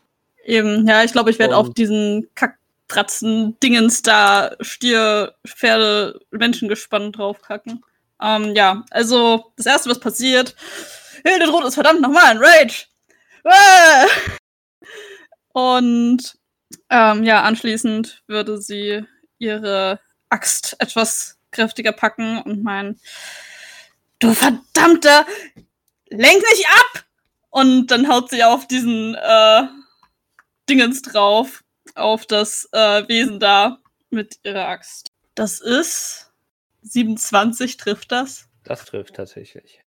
[0.45, 7.83] eben, ja, ich glaube, ich werde auf diesen Kacktratzen-Dingens da Stier, Pferde, Menschengespann draufkacken.
[8.21, 10.55] Ähm, ja, also das erste, was passiert,
[11.25, 12.85] Hildetrud ist verdammt nochmal ein Rage.
[13.43, 14.05] Ah!
[15.53, 16.37] Und
[16.89, 19.03] ähm, ja, anschließend würde sie
[19.39, 22.99] ihre Axt etwas kräftiger packen und meinen,
[24.19, 25.25] du verdammter,
[26.09, 27.05] lenk nicht ab!
[27.49, 29.63] Und dann haut sie auf diesen äh,
[30.69, 31.63] Dingens drauf,
[31.95, 33.79] auf das äh, Wesen da
[34.11, 35.11] mit ihrer Axt.
[35.35, 36.31] Das ist
[36.83, 38.47] 27 trifft das.
[38.63, 39.81] Das trifft tatsächlich.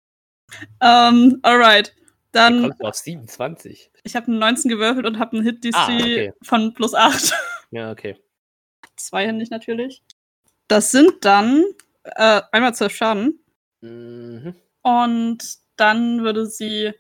[0.82, 1.94] Ähm, alright.
[2.32, 3.92] Dann, kommst du auf 27?
[4.04, 6.34] ich habe eine 19 gewürfelt und habe einen Hit-DC Ah, okay.
[6.42, 7.34] von plus 8.
[7.72, 8.18] Ja, okay.
[8.96, 10.02] Zweihändig natürlich.
[10.68, 11.64] Das sind dann
[12.04, 13.41] äh, einmal 12 Schaden.
[13.82, 14.56] Mhm.
[14.82, 16.94] Und dann würde sie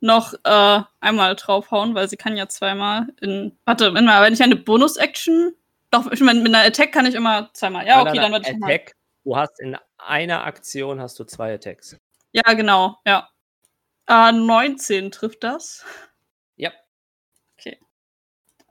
[0.00, 3.58] noch äh, einmal draufhauen, weil sie kann ja zweimal in.
[3.64, 5.54] Warte, immer, wenn ich eine Bonus-Action.
[5.90, 7.86] Doch, ich meine, mit einer Attack kann ich immer zweimal.
[7.86, 8.62] Ja, okay, dann würde ich.
[8.62, 8.94] Attack.
[9.24, 11.96] Du hast in einer Aktion hast du zwei Attacks.
[12.32, 13.28] Ja, genau, ja.
[14.08, 15.84] Äh, 19 trifft das.
[16.56, 16.70] Ja.
[17.58, 17.80] Okay.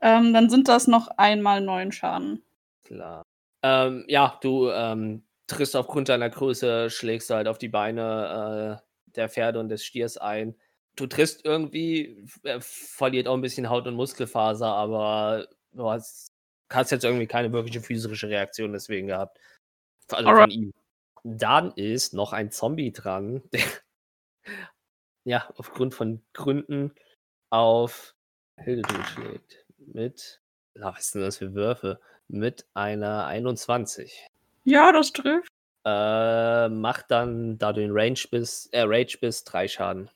[0.00, 2.42] Ähm, dann sind das noch einmal neun Schaden.
[2.84, 3.22] Klar.
[3.62, 9.28] Ähm, ja, du ähm, triffst aufgrund deiner Größe, schlägst halt auf die Beine äh, der
[9.28, 10.56] Pferde und des Stiers ein.
[10.96, 16.32] Du triffst irgendwie, äh, verliert auch ein bisschen Haut- und Muskelfaser, aber du hast,
[16.70, 19.38] hast jetzt irgendwie keine wirkliche physische Reaktion deswegen gehabt.
[20.10, 20.52] Also von Alright.
[20.52, 20.72] ihm.
[21.24, 23.62] Dann ist noch ein Zombie dran, der
[25.24, 26.94] ja aufgrund von Gründen
[27.50, 28.14] auf
[28.58, 29.66] Hildetrud schlägt.
[29.78, 30.40] Mit,
[30.74, 32.00] na, was sind das für Würfe?
[32.28, 34.28] Mit einer 21.
[34.66, 35.48] Ja, das trifft.
[35.84, 40.10] Äh, macht dann, da du in Range bist, äh, Rage bist, drei Schaden.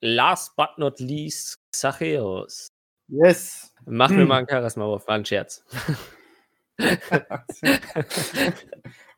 [0.00, 2.68] last but not least, Xacheos.
[3.08, 3.74] Yes.
[3.86, 4.28] Mach mir Hm.
[4.28, 5.06] mal einen Charisma-Wurf.
[5.06, 5.62] War ein Scherz.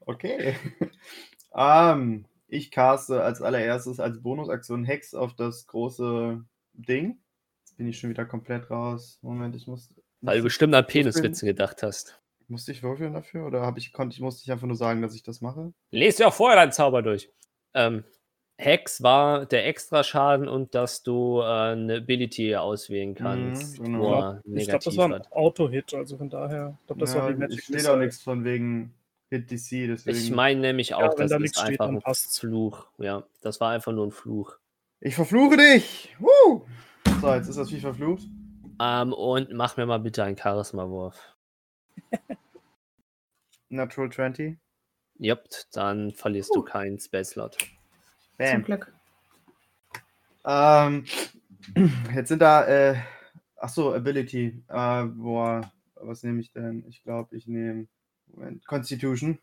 [0.07, 0.57] okay.
[1.55, 7.19] Ähm, ich caste als allererstes als Bonusaktion Hex auf das große Ding.
[7.65, 9.19] Jetzt bin ich schon wieder komplett raus.
[9.23, 9.91] Moment, ich muss.
[10.21, 10.87] Weil du bestimmt an?
[10.87, 12.21] Peniswitze gedacht hast.
[12.49, 13.47] Musste ich würfeln dafür?
[13.47, 15.73] Oder habe ich, konnte ich, musste ich einfach nur sagen, dass ich das mache?
[15.91, 17.31] Lest ja vorher deinen Zauber durch.
[17.75, 18.05] Ähm,
[18.59, 24.41] Hex war der Extraschaden und dass du äh, eine Ability auswählen kannst, Mhm, genau.
[24.45, 25.27] Ich glaube, das war ein.
[25.31, 26.79] Auto-Hit, also von daher.
[26.81, 28.95] Ich glaube, das war die ja, Magic steht auch nichts von wegen
[29.29, 30.17] Hit DC, deswegen.
[30.17, 32.15] Ich meine nämlich auch, wenn das da ist nichts steht, einfach dann ein.
[32.15, 32.87] Fluch.
[32.99, 34.57] Ja, das war einfach nur ein Fluch.
[35.01, 36.17] Ich verfluche dich!
[36.19, 36.65] Woo!
[37.21, 38.23] So, jetzt ist das Vieh verflucht.
[38.81, 41.37] Ähm, und mach mir mal bitte einen Charisma-Wurf.
[43.69, 44.59] Natural 20.
[45.19, 47.57] Yep, dann verlierst du keinen Spell-Slot.
[47.59, 47.69] Zum
[48.39, 48.65] Bam.
[48.65, 48.93] Glück.
[50.45, 51.05] Ähm,
[52.15, 52.97] jetzt sind da, äh,
[53.57, 54.63] ach so, Ability.
[54.69, 56.85] Äh, boah, was nehme ich denn?
[56.87, 57.89] Ich glaube, ich nehme
[58.27, 59.39] Moment, Constitution.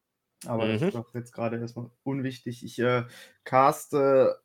[0.46, 0.88] Aber das Mhm.
[0.88, 2.64] ist doch jetzt gerade erstmal unwichtig.
[2.64, 3.06] Ich äh,
[3.46, 4.40] caste,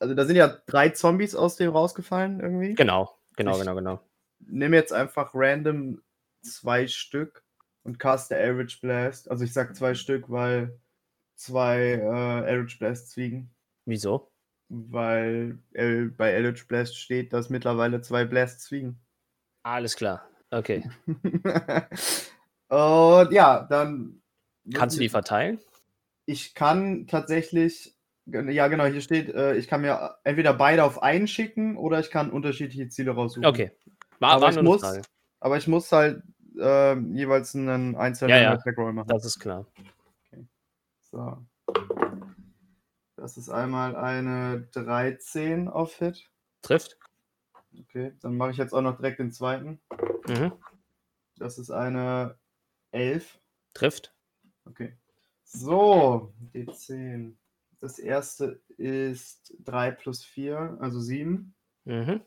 [0.00, 2.74] also da sind ja drei Zombies aus dem rausgefallen irgendwie.
[2.74, 4.00] Genau, genau, Ich- genau, genau.
[4.40, 6.02] Nehme jetzt einfach random
[6.42, 7.43] zwei Stück
[7.84, 9.30] und caste Average Blast.
[9.30, 10.78] Also ich sag zwei Stück, weil
[11.36, 13.54] zwei äh, Average Blasts fliegen.
[13.84, 14.30] Wieso?
[14.68, 18.98] Weil äh, bei Eldritch Blast steht, dass mittlerweile zwei Blasts fliegen.
[19.62, 20.28] Alles klar.
[20.50, 20.90] Okay.
[22.68, 24.22] Und ja, dann.
[24.72, 25.60] Kannst du die verteilen?
[26.26, 27.94] Ich kann tatsächlich.
[28.26, 32.10] Ja, genau, hier steht, äh, ich kann mir entweder beide auf einen schicken oder ich
[32.10, 33.44] kann unterschiedliche Ziele raussuchen.
[33.44, 33.72] Okay.
[34.18, 35.02] War, Aber ich muss-.
[35.40, 36.22] Aber ich muss halt
[36.56, 38.52] äh, jeweils einen einzelnen Ja, ja.
[38.52, 39.08] Attack Roll machen.
[39.08, 39.66] Das ist klar.
[41.02, 41.38] So.
[43.16, 46.28] Das ist einmal eine 13 auf Hit.
[46.62, 46.98] Trifft?
[47.78, 49.80] Okay, dann mache ich jetzt auch noch direkt den zweiten.
[50.26, 50.52] Mhm.
[51.36, 52.38] Das ist eine
[52.90, 53.40] 11.
[53.74, 54.14] Trifft?
[54.64, 54.96] Okay.
[55.44, 57.36] So, D10.
[57.80, 61.54] Das erste ist 3 plus 4, also 7.
[61.84, 62.22] Mhm.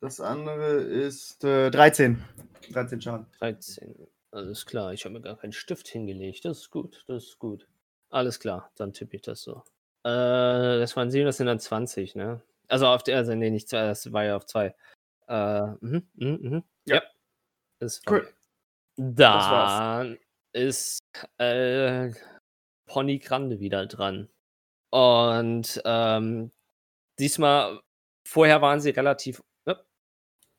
[0.00, 2.24] Das andere ist äh, 13.
[2.72, 3.26] 13 Schaden.
[3.38, 4.08] 13.
[4.32, 4.92] Alles klar.
[4.92, 6.44] Ich habe mir gar keinen Stift hingelegt.
[6.44, 7.04] Das ist gut.
[7.06, 7.66] Das ist gut.
[8.10, 8.70] Alles klar.
[8.76, 9.62] Dann tippe ich das so.
[10.04, 12.42] Äh, das waren 7, das sind dann 20, ne?
[12.68, 14.74] Also auf der, also nee, nicht zwei, das war ja auf zwei.
[15.28, 16.64] Äh, mhm, mhm, mhm.
[16.86, 16.96] Ja.
[16.96, 17.02] Ja.
[17.80, 18.28] War Cool.
[18.96, 20.18] Dann
[20.52, 21.00] ist
[21.38, 22.12] äh,
[22.86, 24.28] Pony Grande wieder dran.
[24.90, 26.50] Und ähm,
[27.18, 27.80] diesmal,
[28.26, 29.42] vorher waren sie relativ.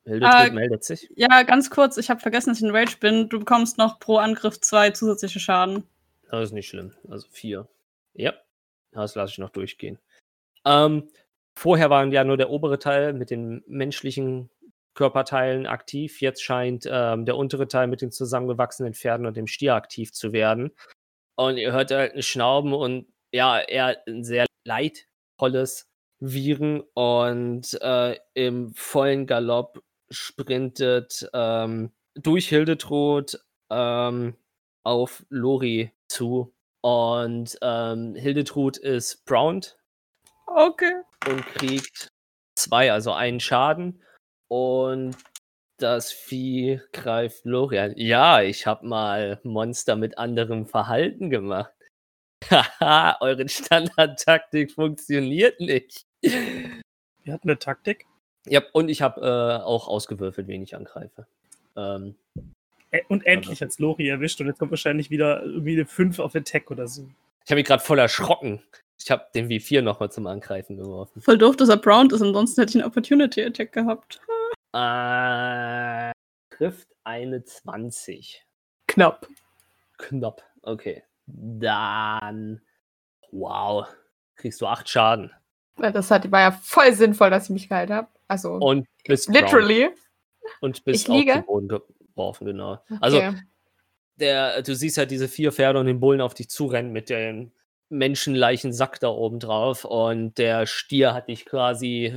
[0.06, 1.10] Äh, Hildetrud Ah, meldet sich.
[1.16, 3.30] Ja, ganz kurz, ich habe vergessen, dass ich in Rage bin.
[3.30, 5.84] Du bekommst noch pro Angriff zwei zusätzliche Schaden.
[6.30, 6.94] Das ist nicht schlimm.
[7.10, 7.68] Also vier.
[8.14, 8.34] Ja,
[8.92, 10.00] das lasse ich noch durchgehen.
[10.66, 11.10] Ähm,
[11.54, 14.50] vorher waren ja nur der obere Teil mit den menschlichen
[14.94, 16.22] Körperteilen aktiv.
[16.22, 20.34] Jetzt scheint ähm, der untere Teil mit den zusammengewachsenen Pferden und dem Stier aktiv zu
[20.34, 20.72] werden.
[21.36, 25.88] Und ihr hört halt ein Schnauben und ja, eher ein sehr leidvolles
[26.20, 33.39] Viren und äh, im vollen Galopp sprintet ähm, durch Hildetrud
[33.71, 34.36] ähm,
[34.84, 36.54] auf Lori zu.
[36.82, 39.78] Und ähm, Hildetrud ist browned
[40.47, 41.02] Okay.
[41.28, 42.08] und kriegt
[42.56, 44.04] zwei, also einen Schaden.
[44.47, 45.15] Und
[45.78, 47.93] das Vieh greift Lori an.
[47.95, 51.74] Ja, ich habe mal Monster mit anderem Verhalten gemacht.
[52.50, 56.06] Haha, eure Standardtaktik funktioniert nicht.
[56.21, 58.06] Wir hatten eine Taktik.
[58.48, 61.28] Ja, und ich habe äh, auch ausgewürfelt, wen ich angreife.
[61.76, 62.16] Ähm,
[63.08, 66.72] Und endlich hat's Lori erwischt und jetzt kommt wahrscheinlich wieder irgendwie eine 5 auf Attack
[66.72, 67.08] oder so.
[67.46, 68.62] ich habe mich gerade voll erschrocken.
[69.00, 71.22] Ich habe den W4 nochmal zum Angreifen geworfen.
[71.22, 74.22] Voll doof, dass er browned ist, ansonsten hätte ich einen Opportunity Attack gehabt.
[74.74, 76.12] Äh,
[76.56, 78.46] trifft eine 20.
[78.88, 79.28] Knapp.
[79.98, 80.44] Knapp.
[80.62, 81.04] Okay.
[81.28, 82.62] Dann.
[83.32, 83.88] Wow.
[84.36, 85.32] Kriegst du 8 Schaden.
[85.78, 88.08] Das hat, war ja voll sinnvoll, dass ich mich geheilt habe.
[88.32, 89.36] Also, Und bist brown.
[89.44, 89.89] literally.
[90.62, 91.34] Und bist Ich auf liege?
[91.34, 92.80] den Boden geworfen, genau.
[93.02, 93.34] Also, Okay.
[94.15, 97.52] der, du siehst halt diese vier Pferde und den Bullen auf dich zurennen mit dem
[97.89, 99.84] menschenleichen Sack da oben drauf.
[99.84, 102.13] Und der Stier hat dich quasi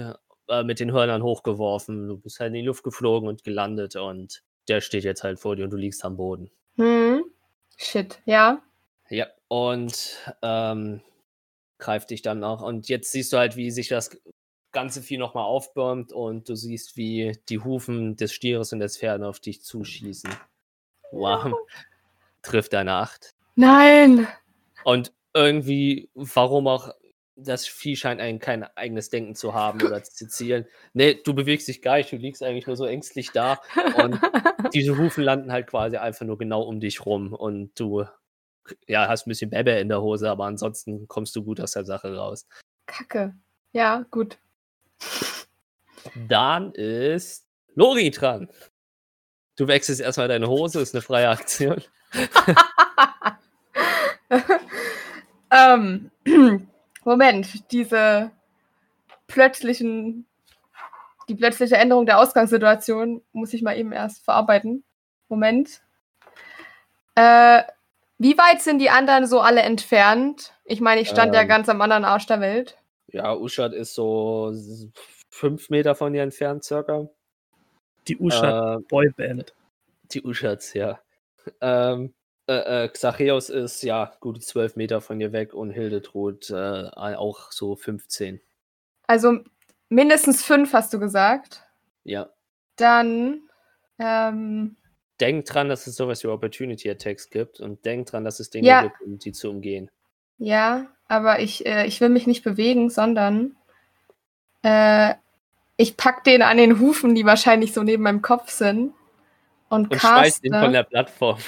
[0.48, 2.06] äh, mit den Hörnern hochgeworfen.
[2.06, 3.96] Du bist halt in die Luft geflogen und gelandet.
[3.96, 6.48] Und der steht jetzt halt vor dir und du liegst am Boden.
[6.76, 7.24] Hm.
[7.76, 8.62] Shit, ja.
[9.10, 11.00] Ja, und ähm,
[11.78, 12.62] greift dich dann auch.
[12.62, 14.16] Und jetzt siehst du halt, wie sich das
[14.74, 19.24] ganze Vieh nochmal aufbäumt und du siehst, wie die Hufen des Stieres und des Pferden
[19.24, 20.30] auf dich zuschießen.
[21.10, 21.54] Wow.
[22.42, 23.34] Trifft deine Acht.
[23.54, 24.28] Nein.
[24.84, 26.90] Und irgendwie, warum auch
[27.36, 30.66] das Vieh scheint ein, kein eigenes Denken zu haben oder zu zielen.
[30.92, 33.60] Nee, du bewegst dich gar nicht, du liegst eigentlich nur so ängstlich da
[33.96, 34.20] und
[34.74, 38.04] diese Hufen landen halt quasi einfach nur genau um dich rum und du
[38.86, 41.84] ja, hast ein bisschen Bäbe in der Hose, aber ansonsten kommst du gut aus der
[41.84, 42.46] Sache raus.
[42.86, 43.34] Kacke.
[43.72, 44.38] Ja, gut.
[46.28, 48.48] Dann ist Lori dran.
[49.56, 51.82] Du wechselst erstmal deine Hose, ist eine freie Aktion.
[55.50, 56.10] ähm,
[57.04, 58.30] Moment, diese
[59.26, 60.26] plötzlichen,
[61.28, 64.84] die plötzliche Änderung der Ausgangssituation muss ich mal eben erst verarbeiten.
[65.28, 65.82] Moment.
[67.14, 67.62] Äh,
[68.18, 70.52] wie weit sind die anderen so alle entfernt?
[70.64, 71.48] Ich meine, ich stand ja Ähm.
[71.48, 72.78] ganz am anderen Arsch der Welt.
[73.14, 74.52] Ja, Uschat ist so
[75.30, 77.08] fünf Meter von dir entfernt, circa.
[78.08, 79.54] Die Usha Äh, Boyband.
[80.10, 80.98] die Uschats, ja.
[81.60, 82.12] Ähm,
[82.48, 87.52] äh, äh, Xacheos ist ja gute zwölf Meter von dir weg und Hildetrud äh, auch
[87.52, 88.40] so 15.
[89.06, 89.38] Also
[89.90, 91.62] mindestens fünf, hast du gesagt.
[92.02, 92.30] Ja.
[92.74, 93.48] Dann,
[94.00, 94.76] ähm,
[95.20, 98.66] Denk dran, dass es sowas wie Opportunity Attacks gibt und denk dran, dass es Dinge
[98.66, 98.82] Ja.
[98.82, 99.88] gibt, um die zu umgehen.
[100.38, 103.56] Ja, aber ich, äh, ich will mich nicht bewegen, sondern
[104.62, 105.14] äh,
[105.76, 108.94] ich pack den an den Hufen, die wahrscheinlich so neben meinem Kopf sind.
[109.68, 111.38] Und, Und caste ihn von der Plattform.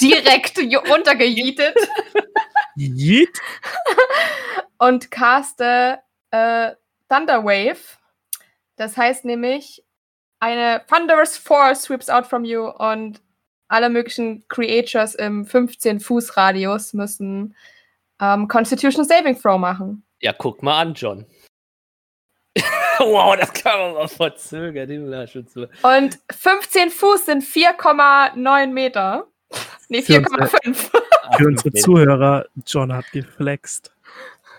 [0.00, 0.58] direkt
[0.90, 1.76] runtergejietet
[2.76, 3.38] Yeet.
[4.78, 5.98] und caste
[6.30, 6.72] äh,
[7.08, 7.98] Thunder Wave.
[8.76, 9.84] Das heißt nämlich,
[10.40, 13.20] eine Thunderous Force sweeps out from you und
[13.68, 17.54] alle möglichen Creatures im 15-Fuß-Radius müssen
[18.20, 20.04] ähm, Constitution Saving Throw machen.
[20.20, 21.26] Ja, guck mal an, John.
[22.98, 24.90] wow, das kann man mal verzögern.
[25.82, 29.26] Und 15 Fuß sind 4,9 Meter.
[29.88, 30.90] Nee, Für unsere- 4,5.
[31.36, 33.92] Für unsere Zuhörer, John hat geflext.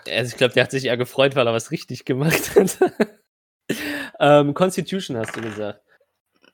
[0.07, 2.77] Also ich glaube, der hat sich eher gefreut, weil er was richtig gemacht hat.
[4.19, 5.81] ähm, Constitution hast du gesagt.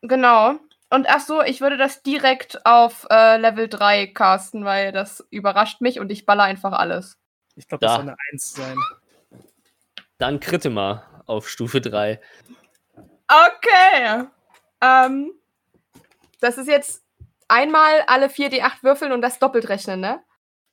[0.01, 0.55] Genau.
[0.95, 5.81] Und ach so, ich würde das direkt auf äh, Level 3 casten, weil das überrascht
[5.81, 7.17] mich und ich baller einfach alles.
[7.57, 7.95] Ich glaube, das Da.
[7.97, 8.77] soll eine Eins sein.
[10.19, 12.21] Dann kritte mal auf Stufe 3.
[13.27, 14.23] Okay.
[14.79, 15.33] Ähm,
[16.39, 17.03] das ist jetzt
[17.49, 20.23] einmal alle 4d8 würfeln und das doppelt rechnen, ne?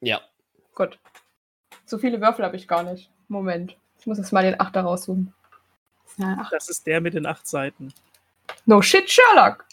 [0.02, 0.20] Ja.
[0.76, 1.00] Gut.
[1.84, 3.10] So viele Würfel habe ich gar nicht.
[3.26, 3.76] Moment.
[3.98, 5.34] Ich muss jetzt mal den 8er raussuchen.
[6.16, 6.46] Ja.
[6.52, 7.92] Das ist der mit den acht Seiten.
[8.66, 9.64] No shit, Sherlock.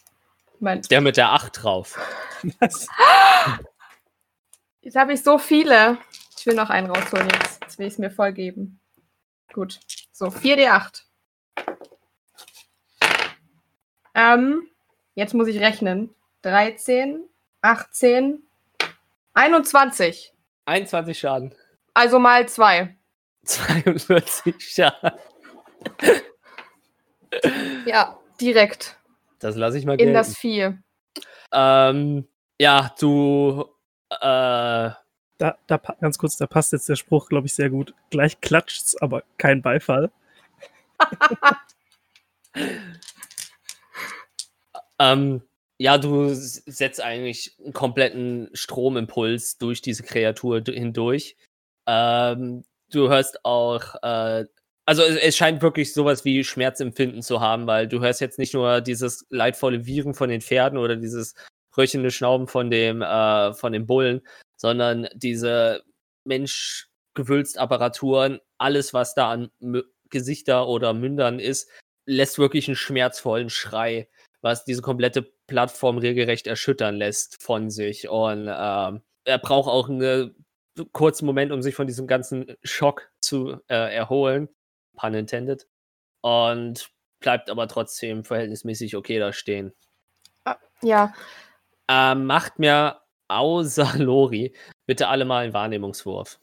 [0.60, 0.92] Moment.
[0.92, 1.98] Der mit der 8 drauf.
[4.82, 5.98] Jetzt habe ich so viele.
[6.38, 7.62] Ich will noch einen rausholen jetzt.
[7.62, 8.80] Jetzt will ich es mir voll geben.
[9.54, 9.80] Gut.
[10.12, 11.04] So, 4d8.
[14.16, 14.68] Ähm,
[15.16, 16.14] jetzt muss ich rechnen.
[16.42, 17.24] 13,
[17.62, 18.44] 18,
[19.34, 20.34] 21.
[20.66, 21.56] 21 Schaden.
[21.94, 22.96] Also mal zwei.
[23.44, 25.12] 42 Schaden.
[27.86, 28.99] Ja, direkt
[29.40, 30.14] Das lasse ich mal in gelten.
[30.14, 30.78] das Vieh.
[31.54, 32.28] Ähm,
[32.60, 33.66] ja, du.
[34.10, 37.94] Äh, Da, da, ganz kurz, da passt jetzt der Spruch, glaube ich, sehr gut.
[38.10, 40.12] Gleich klatscht's, aber kein Beifall.
[45.00, 45.42] Ähm,
[45.78, 51.38] ja, du setzt eigentlich einen kompletten Stromimpuls durch diese Kreatur hindurch.
[51.88, 54.46] Ähm, du hörst auch, äh,
[54.90, 58.82] also es, scheint wirklich sowas wie Schmerzempfinden zu haben, weil du hörst jetzt nicht nur
[58.82, 61.36] dieses leidvolle Wieren von den Pferden oder dieses
[61.78, 64.22] röchelnde Schnauben von dem, äh, von den Bullen,
[64.58, 65.84] sondern diese
[66.26, 71.70] Menschgewülstapparaturen, alles, was da an Mü Gesichter oder Mündern ist,
[72.08, 74.10] lässt wirklich einen schmerzvollen Schrei
[74.42, 78.10] was diese komplette Plattform regelrecht erschüttern lässt von sich.
[78.10, 80.46] Und ähm, er braucht auch einen
[80.92, 84.50] kurzen Moment, um sich von diesem ganzen Schock zu äh, erholen.
[85.00, 85.68] Pun intended.
[86.22, 89.74] Und bleibt aber trotzdem verhältnismäßig okay da stehen.
[90.82, 91.14] Ja,
[91.88, 94.54] Ähm, macht mir außer Lori
[94.86, 96.40] bitte alle mal einen Wahrnehmungswurf.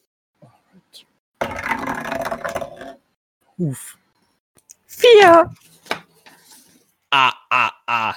[3.59, 3.97] Uff.
[4.87, 5.51] Vier.
[7.11, 8.15] Ah, ah, ah.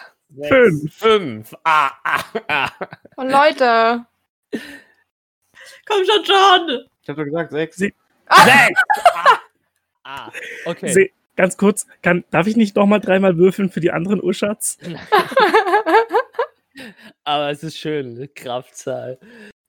[0.47, 0.93] Fünf.
[0.95, 1.55] Fünf.
[1.63, 2.69] Ah, ah, ah.
[3.15, 4.05] und Leute.
[5.87, 6.85] Komm schon, John.
[7.01, 7.77] Ich habe doch gesagt, sechs.
[7.77, 7.93] Sie-
[8.45, 8.81] Sechs.
[9.13, 9.38] Ah,
[10.09, 10.31] ah.
[10.65, 10.91] Okay.
[10.91, 14.77] Se ganz kurz, kann, darf ich nicht nochmal dreimal würfeln für die anderen Uschats?
[17.23, 18.27] Aber es ist schön, ne?
[18.27, 19.19] Kraftzahl.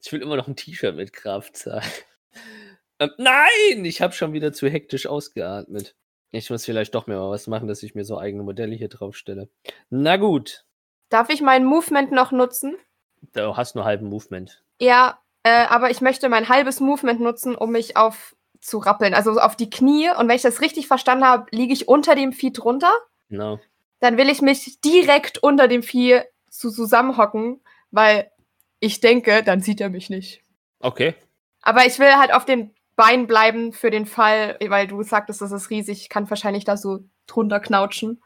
[0.03, 1.83] Ich will immer noch ein T-Shirt mit Kraftzahl.
[2.99, 5.95] Ähm, nein, ich habe schon wieder zu hektisch ausgeatmet.
[6.33, 8.89] Ich muss vielleicht doch mir mal was machen, dass ich mir so eigene Modelle hier
[8.89, 9.49] drauf stelle.
[9.91, 10.65] Na gut,
[11.11, 12.77] Darf ich mein Movement noch nutzen?
[13.35, 14.63] du hast nur halben Movement.
[14.81, 19.39] Ja, äh, aber ich möchte mein halbes Movement nutzen, um mich auf zu rappeln, also
[19.39, 20.11] auf die Knie.
[20.11, 22.93] Und wenn ich das richtig verstanden habe, liege ich unter dem Vieh drunter.
[23.29, 23.59] Genau.
[24.01, 28.31] Dann will ich mich direkt unter dem Vieh zu zusammenhocken, weil
[28.81, 30.43] ich denke, dann sieht er mich nicht.
[30.81, 31.15] Okay.
[31.63, 35.53] Aber ich will halt auf den Beinen bleiben für den Fall, weil du sagtest, das
[35.53, 38.23] ist riesig, ich kann wahrscheinlich da so drunter knautschen.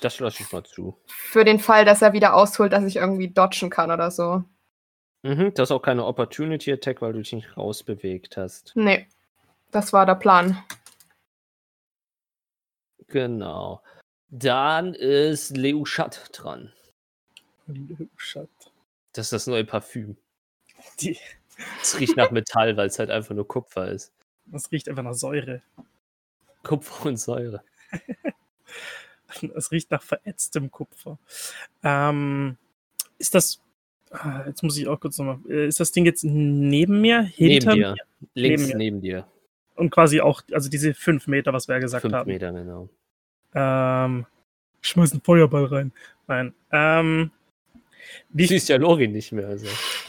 [0.00, 0.98] Das lasse ich mal zu.
[1.06, 4.44] Für den Fall, dass er wieder ausholt, dass ich irgendwie dodgen kann oder so.
[5.22, 8.72] Mhm, das ist auch keine Opportunity Attack, weil du dich nicht rausbewegt hast.
[8.74, 9.08] Nee,
[9.70, 10.62] das war der Plan.
[13.08, 13.82] Genau.
[14.30, 16.72] Dann ist Leo Schatt dran.
[18.16, 18.48] Shut.
[19.12, 20.16] Das ist das neue Parfüm.
[21.00, 21.18] Die,
[21.82, 24.12] Es riecht nach Metall, weil es halt einfach nur Kupfer ist.
[24.46, 25.62] das riecht einfach nach Säure.
[26.62, 27.62] Kupfer und Säure.
[29.54, 31.18] Es riecht nach verätztem Kupfer.
[31.82, 32.56] Ähm,
[33.18, 33.60] ist das.
[34.10, 35.38] ah, Jetzt muss ich auch kurz nochmal.
[35.50, 37.20] äh, Ist das Ding jetzt neben mir?
[37.24, 37.90] Hinter neben dir.
[37.90, 37.96] mir?
[38.34, 39.26] Links Neben neben, dir.
[39.78, 42.30] Und quasi auch, also diese fünf Meter, was wir ja gesagt Fünf haben.
[42.30, 42.88] Meter, genau.
[43.54, 44.26] Ähm,
[44.80, 45.92] schmeiß einen Feuerball rein.
[46.26, 46.52] Nein.
[46.72, 47.30] Ähm,
[48.30, 49.46] wie Du siehst ja Lori nicht mehr.
[49.46, 49.66] Also.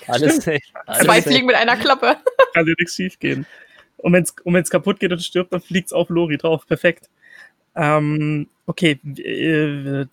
[0.08, 0.48] Alles.
[0.48, 1.22] Alles Zwei.
[1.22, 2.18] Fliegen mit einer Klappe.
[2.54, 3.46] kann dir nichts schief gehen.
[3.98, 6.66] Und wenn es und wenn's kaputt geht und stirbt, dann fliegt es auf Lori drauf.
[6.66, 7.10] Perfekt.
[7.76, 9.00] Ähm, okay.
[9.18, 10.06] Äh,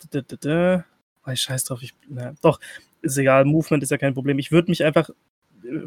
[1.25, 1.81] oh, scheiß drauf.
[1.81, 2.59] Ich, na, doch,
[3.01, 3.45] ist egal.
[3.45, 4.39] Movement ist ja kein Problem.
[4.39, 5.13] Ich würde mich einfach äh,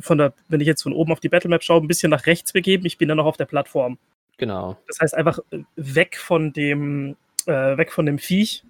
[0.00, 2.52] von der, wenn ich jetzt von oben auf die Battlemap schaue, ein bisschen nach rechts
[2.52, 2.86] begeben.
[2.86, 3.98] Ich bin dann noch auf der Plattform.
[4.38, 4.76] Genau.
[4.86, 7.16] Das heißt einfach äh, weg von dem,
[7.46, 8.64] äh, weg von dem Viech.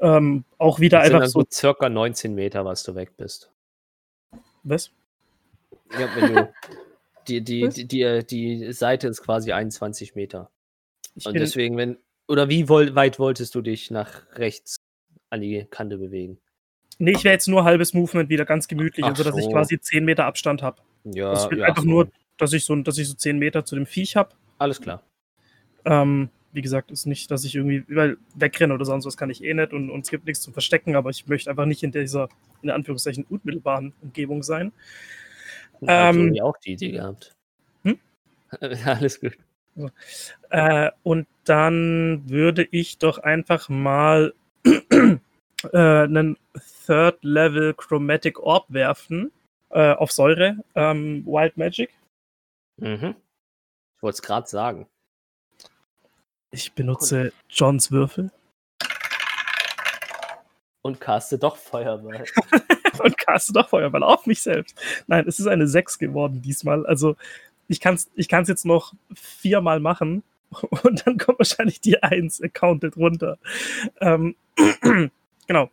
[0.00, 1.50] Ähm, auch wieder Das sind einfach dann so.
[1.50, 3.50] circa 19 Meter, was du weg bist.
[4.64, 4.90] Was?
[5.98, 6.52] Ja, wenn du.
[7.26, 10.50] Die, die, die, die, die Seite ist quasi 21 Meter.
[11.14, 11.98] Ich Und deswegen, wenn.
[12.26, 14.76] Oder wie weit wolltest du dich nach rechts
[15.28, 16.40] an die Kante bewegen?
[16.98, 19.50] Nee, ich wäre jetzt nur halbes Movement wieder ganz gemütlich, Ach also dass ich so.
[19.50, 20.82] quasi 10 Meter Abstand habe.
[21.04, 21.88] Ja, Also ich will ja, einfach so.
[21.88, 24.30] nur, dass ich so, dass ich so 10 Meter zu dem Viech habe.
[24.58, 25.02] Alles klar.
[25.84, 29.44] Ähm, wie gesagt, ist nicht, dass ich irgendwie überall wegrenne oder sonst was kann ich
[29.44, 31.92] eh nicht und, und es gibt nichts zum Verstecken, aber ich möchte einfach nicht in
[31.92, 32.28] dieser,
[32.62, 34.72] in Anführungszeichen, unmittelbaren Umgebung sein.
[35.74, 37.36] Hab Ähm, irgendwie auch die Idee gehabt.
[37.84, 37.98] Hm?
[38.84, 39.36] Alles gut.
[40.50, 44.34] Äh, und dann würde ich doch einfach mal
[45.72, 46.36] äh, einen
[46.86, 49.32] Third Level Chromatic Orb werfen
[49.70, 51.90] äh, auf Säure, ähm, Wild Magic.
[52.76, 53.14] Mhm.
[53.96, 54.86] Ich wollte es gerade sagen.
[56.50, 58.30] Ich benutze Johns Würfel
[60.82, 62.24] Und caste doch Feuerball.
[63.02, 64.80] und caste doch Feuerball auf mich selbst.
[65.06, 66.86] Nein, es ist eine 6 geworden diesmal.
[66.86, 67.16] Also
[67.66, 70.22] ich kann es ich kann's jetzt noch viermal machen
[70.82, 73.38] und dann kommt wahrscheinlich die 1 accounted runter.
[74.00, 74.36] Ähm,
[75.48, 75.70] genau.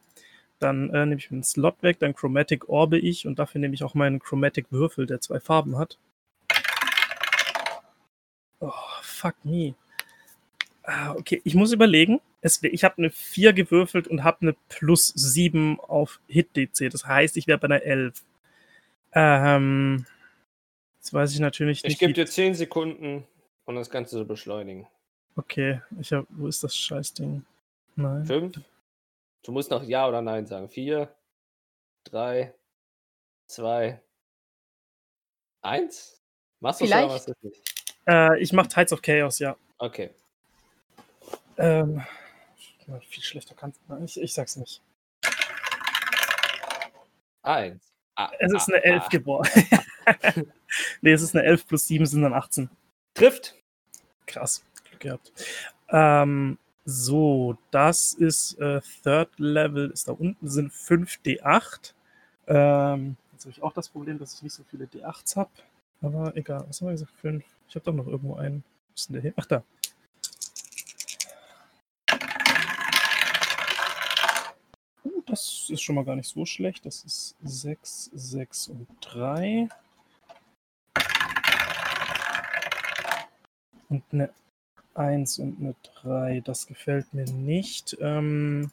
[0.59, 3.75] Dann äh, nehme ich mir den Slot weg, dann Chromatic Orbe ich und dafür nehme
[3.75, 5.99] ich auch meinen Chromatic Würfel, der zwei Farben hat.
[8.59, 8.71] Oh,
[9.01, 9.75] fuck me.
[10.83, 12.21] Ah, okay, ich muss überlegen.
[12.41, 16.91] Es, ich habe eine 4 gewürfelt und habe eine plus 7 auf Hit-DC.
[16.91, 18.23] Das heißt, ich wäre bei einer 11.
[19.13, 20.05] Ähm,
[20.99, 21.91] jetzt weiß ich natürlich nicht.
[21.91, 23.25] Ich gebe dir 10 Sekunden,
[23.65, 24.87] um das Ganze zu beschleunigen.
[25.35, 27.43] Okay, ich hab, wo ist das Scheißding?
[27.95, 28.25] Nein.
[28.25, 28.59] 5.
[29.45, 30.67] Du musst noch Ja oder Nein sagen.
[30.67, 31.15] 4,
[32.05, 32.55] 3,
[33.47, 34.01] 2,
[35.61, 36.21] 1.
[36.59, 37.05] Machst du Vielleicht.
[37.05, 37.61] oder machst du nicht?
[38.07, 39.55] Äh, ich mache Tides of Chaos, ja.
[39.77, 40.15] Okay.
[41.57, 42.03] Ähm,
[43.07, 43.71] viel schlechter kann
[44.03, 44.81] ich, ich sag's nicht.
[47.43, 47.93] 1.
[48.15, 49.09] Ah, Es ist ah, eine 11 ah.
[49.09, 49.49] geboren.
[51.01, 52.67] nee, es ist eine 11 plus 7 sind dann 18.
[53.13, 53.55] Trifft.
[54.25, 55.31] Krass, Glück gehabt.
[55.89, 56.57] Ähm,
[56.87, 61.93] so, das ist äh, Third Level, ist da unten, sind 5 D8.
[62.47, 65.49] Ähm, jetzt habe ich auch das Problem, dass ich nicht so viele D8s habe.
[66.01, 67.11] Aber egal, was haben wir gesagt?
[67.21, 67.43] 5.
[67.67, 68.63] Ich habe doch noch irgendwo einen.
[68.63, 69.33] Wo ist denn der hin?
[69.35, 69.63] Ach, da.
[75.03, 76.85] Uh, Das ist schon mal gar nicht so schlecht.
[76.85, 79.69] Das ist 6, 6 und 3.
[83.89, 84.29] Und eine
[84.95, 86.41] 1 und eine 3.
[86.43, 87.97] Das gefällt mir nicht.
[88.01, 88.71] Ähm,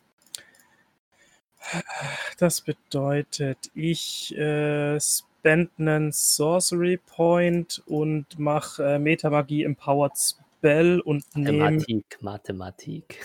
[2.38, 11.24] das bedeutet, ich äh, spend einen Sorcery Point und mache äh, Metamagie Empowered Spell und
[11.36, 13.20] nehme Mathematik, Mathematik.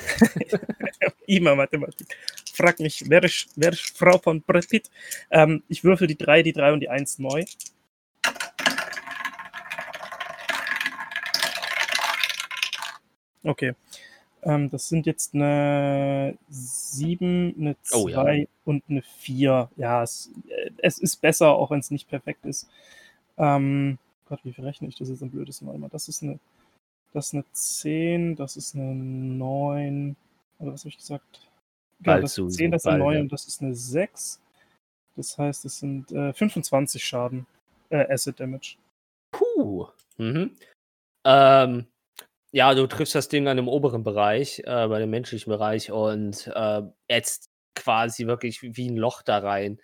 [1.28, 2.08] immer Mathematik.
[2.54, 4.90] Frag mich, wer ist, wer ist Frau von Brad Pitt?
[5.30, 7.44] Ähm, ich würfel die 3, die 3 und die 1 neu.
[13.48, 13.74] Okay.
[14.44, 18.46] Ähm, das sind jetzt eine 7, eine 2 Oh ja.
[18.66, 19.70] und eine 4.
[19.78, 22.70] Ja, es, äh, es ist besser, auch wenn es nicht perfekt ist.
[23.38, 23.98] Ähm,
[24.30, 25.68] Gott, wie verrechne ich das jetzt am blödesten?
[25.68, 26.40] Warte mal, das ist eine,
[27.14, 30.16] das ist eine 10, das ist eine 9,
[30.60, 31.48] oder was habe ich gesagt?
[32.02, 33.22] Genau, das ist zu- eine 10, das ist eine 9 ja.
[33.22, 34.40] und das ist eine 6.
[35.16, 37.48] Das heißt, es sind äh, 25 Schaden,
[37.90, 38.78] äh, Acid Damage.
[39.32, 39.88] Puh.
[40.18, 40.52] Mhm.
[41.26, 41.88] Ähm,
[42.52, 46.48] ja, du triffst das Ding an dem oberen Bereich, äh, bei dem menschlichen Bereich und
[46.48, 49.80] äh, ätzt quasi wirklich wie ein Loch da rein.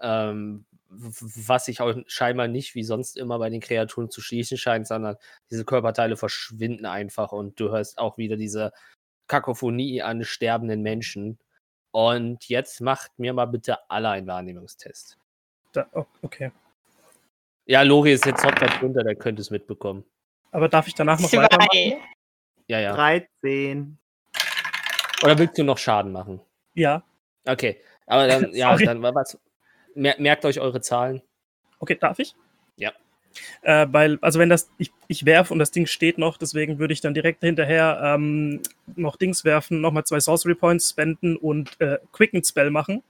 [0.00, 4.86] Ähm, was sich auch scheinbar nicht wie sonst immer bei den Kreaturen zu schließen scheint,
[4.86, 5.16] sondern
[5.50, 8.72] diese Körperteile verschwinden einfach und du hörst auch wieder diese
[9.26, 11.38] Kakophonie an sterbenden Menschen.
[11.90, 15.18] Und jetzt macht mir mal bitte alle einen Wahrnehmungstest.
[15.72, 16.52] Da, oh, okay.
[17.66, 20.04] Ja, Lori ist jetzt Hotpot runter, der könnte es mitbekommen.
[20.54, 21.68] Aber darf ich danach noch weitermachen?
[21.72, 21.98] Zwei.
[22.68, 22.94] Ja, ja.
[22.94, 23.98] 13.
[25.24, 26.40] Oder willst du noch Schaden machen?
[26.74, 27.02] Ja.
[27.44, 29.36] Okay, Okay, aber dann, ja, dann was.
[29.96, 31.22] Mer merkt euch eure Zahlen.
[32.00, 32.36] darf ich?
[32.76, 32.92] Ja.
[33.62, 36.94] Äh, weil, also wenn das, ich, ich werfe und das Ding steht noch, deswegen würde
[36.94, 38.62] ich dann direkt hinterher ähm,
[38.94, 43.02] noch Dings werfen, nochmal zwei Sorcery Points spenden und äh, Quicken Spell machen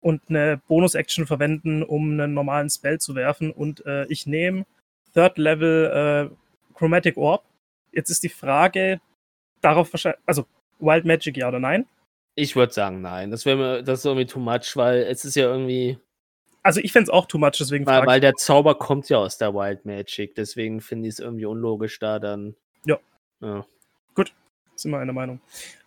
[0.00, 3.50] und eine Bonus-Action verwenden, um einen normalen Spell zu werfen.
[3.50, 4.64] Und äh, ich nehme
[5.12, 6.41] Third Level äh,
[6.74, 7.44] Chromatic Orb.
[7.92, 9.00] Jetzt ist die Frage,
[9.60, 10.46] darauf wahrscheinlich, also
[10.78, 11.86] Wild Magic ja oder nein?
[12.34, 13.30] Ich würde sagen, nein.
[13.30, 15.98] Das wäre mir, das ist irgendwie too much, weil es ist ja irgendwie,
[16.62, 19.36] Also ich fände es auch too much, deswegen weil, weil der Zauber kommt ja aus
[19.38, 22.54] der Wild Magic, deswegen finde ich es irgendwie unlogisch, da dann.
[22.86, 22.98] Ja.
[23.40, 23.64] Ja,
[24.76, 25.40] Sind wir einer Meinung.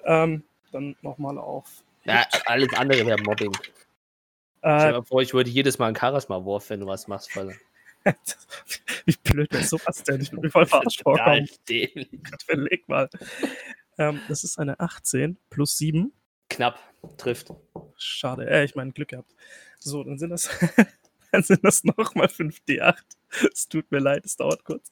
[0.04, 1.84] Ähm, dann nochmal auf.
[2.04, 3.54] ja alles andere wäre Mobbing.
[4.60, 7.56] Stell dir Äh, vor, ich würde jedes Mal einen Charisma-Wurf, wenn du was machst, weil
[9.06, 10.22] wie blöd wäre sowas denn?
[10.22, 11.50] Ich würde mir voll verarscht vorkommen.
[12.48, 13.10] Überleg mal.
[13.98, 16.14] Ähm, das ist eine 18 plus 7.
[16.50, 16.80] Knapp
[17.18, 17.52] trifft.
[17.98, 18.50] Schade.
[18.50, 19.34] Äh, ich meine, Glück gehabt.
[19.80, 20.50] So, dann sind das,
[21.32, 22.96] dann sind das nochmal 5d8.
[23.52, 24.92] Es tut mir leid, es dauert kurz.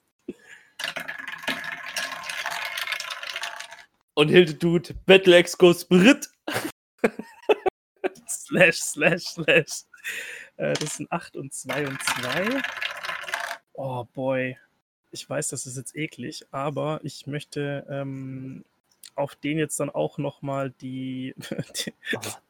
[4.16, 6.30] Und Hilde Dude, Battle Axe goes Brit.
[8.28, 9.84] Slash, slash, slash.
[10.58, 12.62] Äh, das sind 8 und 2 und 2.
[13.74, 14.58] Oh boy.
[15.12, 18.66] Ich weiß, das ist jetzt eklig, aber ich möchte ähm,
[19.16, 21.36] auf den jetzt dann auch nochmal die,
[21.86, 21.94] die,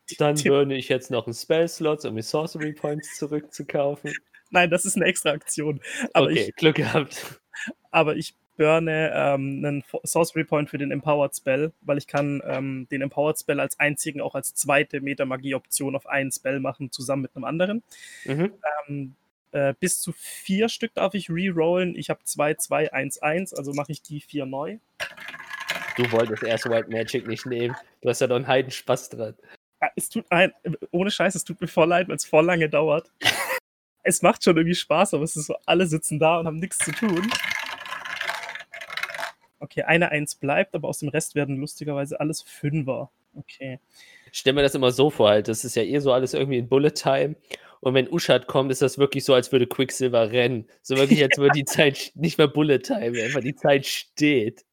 [0.10, 4.14] die, Dann die würde ich jetzt noch einen Spell-Slot, um mir Sorcery Points zurückzukaufen.
[4.50, 5.82] Nein, das ist eine extra Aktion.
[6.14, 7.42] Aber okay, ich, Glück gehabt.
[7.92, 12.88] aber ich burne ähm, einen Sorcery Point für den Empowered Spell, weil ich kann ähm,
[12.92, 17.36] den Empowered Spell als einzigen auch als zweite Metamagie-Option auf einen Spell machen, zusammen mit
[17.36, 17.84] einem anderen.
[18.26, 18.54] Mhm.
[18.88, 19.16] Ähm,
[19.54, 21.96] äh, bis zu vier Stück darf ich rerollen.
[21.96, 24.78] Ich habe 2, 2, 1, 1, also mache ich die vier neu.
[25.96, 27.76] Du wolltest erst White Magic nicht nehmen.
[28.02, 29.36] Du hast ja doch einen Heidenspaß dran.
[29.96, 30.52] Es tut ein,
[30.92, 33.12] ohne Scheiß, es tut mir voll leid, weil es voll lange dauert.
[34.04, 36.78] es macht schon irgendwie Spaß, aber es ist so, alle sitzen da und haben nichts
[36.80, 37.30] zu tun.
[39.60, 43.12] Okay, eine Eins bleibt, aber aus dem Rest werden lustigerweise alles Fünfer.
[43.36, 43.80] Okay.
[44.32, 45.48] Ich stell mir das immer so vor, halt.
[45.48, 47.36] Das ist ja eh so alles irgendwie in Bullet Time.
[47.84, 50.68] Und wenn Uschat kommt, ist das wirklich so, als würde Quicksilver rennen.
[50.82, 54.64] So wirklich, als würde die Zeit nicht mehr Bullet Time, einfach die Zeit steht.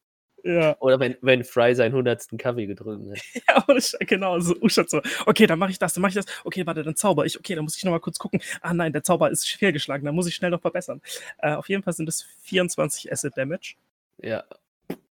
[0.43, 3.21] Ja, Oder wenn, wenn Fry seinen hundertsten Kaffee getrunken hat.
[3.47, 5.01] ja Scheiß, genau, so Uschat so.
[5.25, 6.25] Okay, dann mache ich das, dann mache ich das.
[6.45, 7.37] Okay, warte, dann zauber ich.
[7.37, 8.41] Okay, dann muss ich nochmal kurz gucken.
[8.61, 11.01] Ah nein, der Zauber ist fehlgeschlagen, dann muss ich schnell noch verbessern.
[11.39, 13.75] Äh, auf jeden Fall sind es 24 Acid Damage.
[14.21, 14.45] Ja.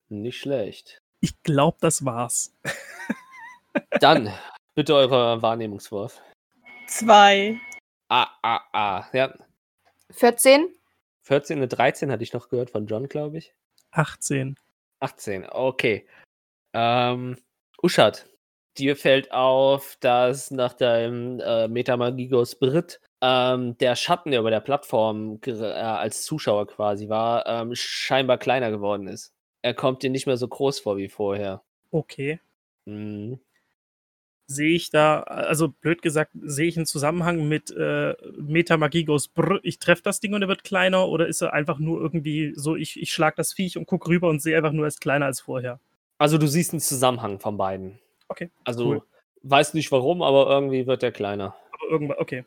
[0.08, 1.02] Nicht schlecht.
[1.20, 2.54] Ich glaube, das war's.
[4.00, 4.30] Dann,
[4.74, 6.20] bitte eure Wahrnehmungswurf.
[6.88, 7.60] Zwei.
[8.14, 9.08] Ah, ah, ah.
[9.14, 9.32] Ja.
[10.10, 10.68] 14?
[11.22, 13.54] 14 und 13 hatte ich noch gehört von John, glaube ich.
[13.92, 14.58] 18.
[15.00, 16.06] 18, okay.
[16.74, 17.38] Ähm,
[17.82, 18.26] Uschat,
[18.76, 24.60] dir fällt auf, dass nach deinem äh, Metamagigos Brit ähm, der Schatten, der über der
[24.60, 29.32] Plattform äh, als Zuschauer quasi war, ähm, scheinbar kleiner geworden ist.
[29.62, 31.62] Er kommt dir nicht mehr so groß vor wie vorher.
[31.90, 32.40] Okay.
[32.84, 33.40] Mhm.
[34.54, 39.78] Sehe ich da, also blöd gesagt, sehe ich einen Zusammenhang mit äh, Metamagigos Brr, ich
[39.78, 43.00] treffe das Ding und er wird kleiner oder ist er einfach nur irgendwie so, ich,
[43.00, 45.40] ich schlag das Viech und guck rüber und sehe einfach nur, er ist kleiner als
[45.40, 45.80] vorher.
[46.18, 47.98] Also du siehst einen Zusammenhang von beiden.
[48.28, 49.02] Okay, Also cool.
[49.42, 51.56] weiß nicht warum, aber irgendwie wird er kleiner.
[51.72, 52.44] Aber irgendwann, okay.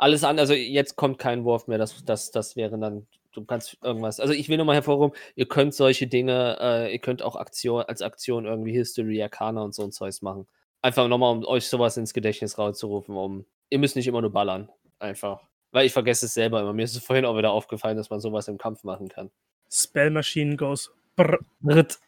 [0.00, 3.78] Alles an, also jetzt kommt kein Wurf mehr, das, das, das wäre dann, du kannst
[3.82, 4.20] irgendwas.
[4.20, 7.82] Also ich will nur mal hervorheben, ihr könnt solche Dinge, äh, ihr könnt auch Aktion,
[7.82, 10.46] als Aktion irgendwie History, Arcana und so ein Zeugs machen.
[10.82, 14.68] Einfach nochmal, um euch sowas ins Gedächtnis rauszurufen, um, ihr müsst nicht immer nur ballern.
[14.98, 15.40] Einfach.
[15.72, 16.72] Weil ich vergesse es selber immer.
[16.72, 19.30] Mir ist es vorhin auch wieder aufgefallen, dass man sowas im Kampf machen kann.
[19.70, 21.38] Spell Machine goes Brr.
[21.60, 21.98] Brit.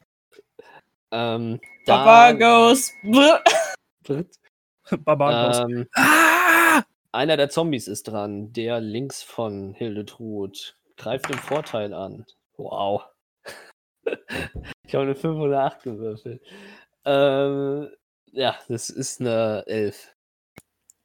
[1.11, 2.93] Ähm, Papa dann- goes.
[3.03, 3.43] Brr.
[4.05, 4.37] Brit.
[5.05, 5.59] Barbar goes.
[5.59, 6.83] Ähm, Ah!
[7.13, 12.27] Einer der Zombies ist dran, der links von Hildetrud Greift den Vorteil an.
[12.59, 13.03] Wow.
[14.85, 16.43] ich habe eine 5 oder 8 gewürfelt.
[17.07, 17.89] Ähm,
[18.33, 20.15] ja, das ist eine 11.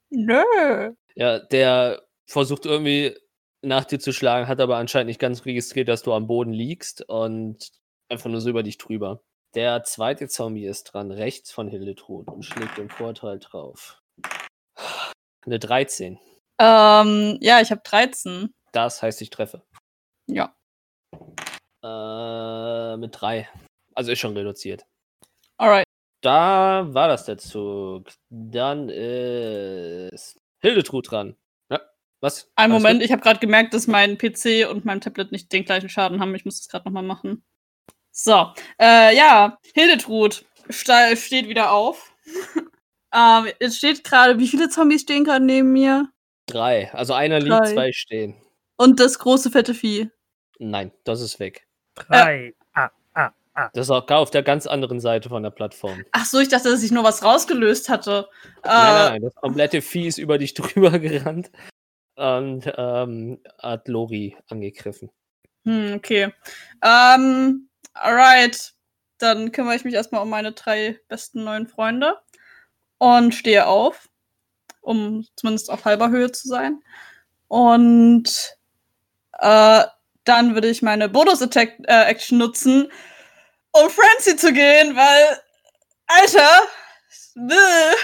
[0.10, 0.94] Nö.
[1.16, 3.18] Ja, der versucht irgendwie
[3.62, 7.08] nach dir zu schlagen, hat aber anscheinend nicht ganz registriert, dass du am Boden liegst
[7.10, 7.72] und
[8.10, 9.22] einfach nur so über dich drüber.
[9.56, 14.02] Der zweite Zombie ist dran, rechts von Hildetrud und schlägt den Vorteil drauf.
[15.46, 16.20] Eine 13.
[16.60, 18.54] Ähm, ja, ich habe 13.
[18.72, 19.64] Das heißt, ich treffe.
[20.28, 20.56] Ja.
[21.84, 23.48] Äh, mit 3.
[23.94, 24.86] Also ist schon reduziert.
[25.58, 25.86] Alright.
[26.26, 28.08] Da war das der Zug.
[28.30, 31.36] Dann ist Hildetrud dran.
[31.70, 31.80] Ja,
[32.20, 32.52] was?
[32.56, 33.06] Einen Alles Moment, gut?
[33.06, 36.34] ich habe gerade gemerkt, dass mein PC und mein Tablet nicht den gleichen Schaden haben.
[36.34, 37.46] Ich muss das gerade nochmal machen.
[38.10, 38.52] So,
[38.82, 42.12] äh, ja, Hildetrud steht wieder auf.
[43.14, 46.10] ähm, es steht gerade, wie viele Zombies stehen gerade neben mir?
[46.48, 46.92] Drei.
[46.92, 47.72] Also einer liegt, Drei.
[47.72, 48.36] zwei stehen.
[48.78, 50.10] Und das große fette Vieh.
[50.58, 51.68] Nein, das ist weg.
[51.94, 52.56] Drei.
[52.58, 52.65] Ah,
[53.56, 53.70] ah.
[53.74, 56.04] Das ist auch gar auf der ganz anderen Seite von der Plattform.
[56.12, 58.28] Ach so, ich dachte, dass ich nur was rausgelöst hatte.
[58.64, 59.22] Äh, Nein, nein, nein.
[59.22, 61.52] Das komplette Vieh ist über dich drüber gerannt
[62.16, 65.10] und ähm, hat Lori angegriffen.
[65.66, 66.34] Hm, okay.
[66.84, 68.74] Ähm, alright.
[69.18, 72.18] Dann kümmere ich mich erstmal um meine drei besten neuen Freunde
[72.98, 74.10] und stehe auf,
[74.82, 76.82] um zumindest auf halber Höhe zu sein.
[77.48, 78.58] Und
[79.40, 79.84] äh,
[80.26, 82.92] dann würde ich meine Bonus-Attack-Action nutzen,
[83.82, 85.40] um Frenzy zu gehen, weil,
[86.08, 86.62] Alter,
[87.36, 87.96] will.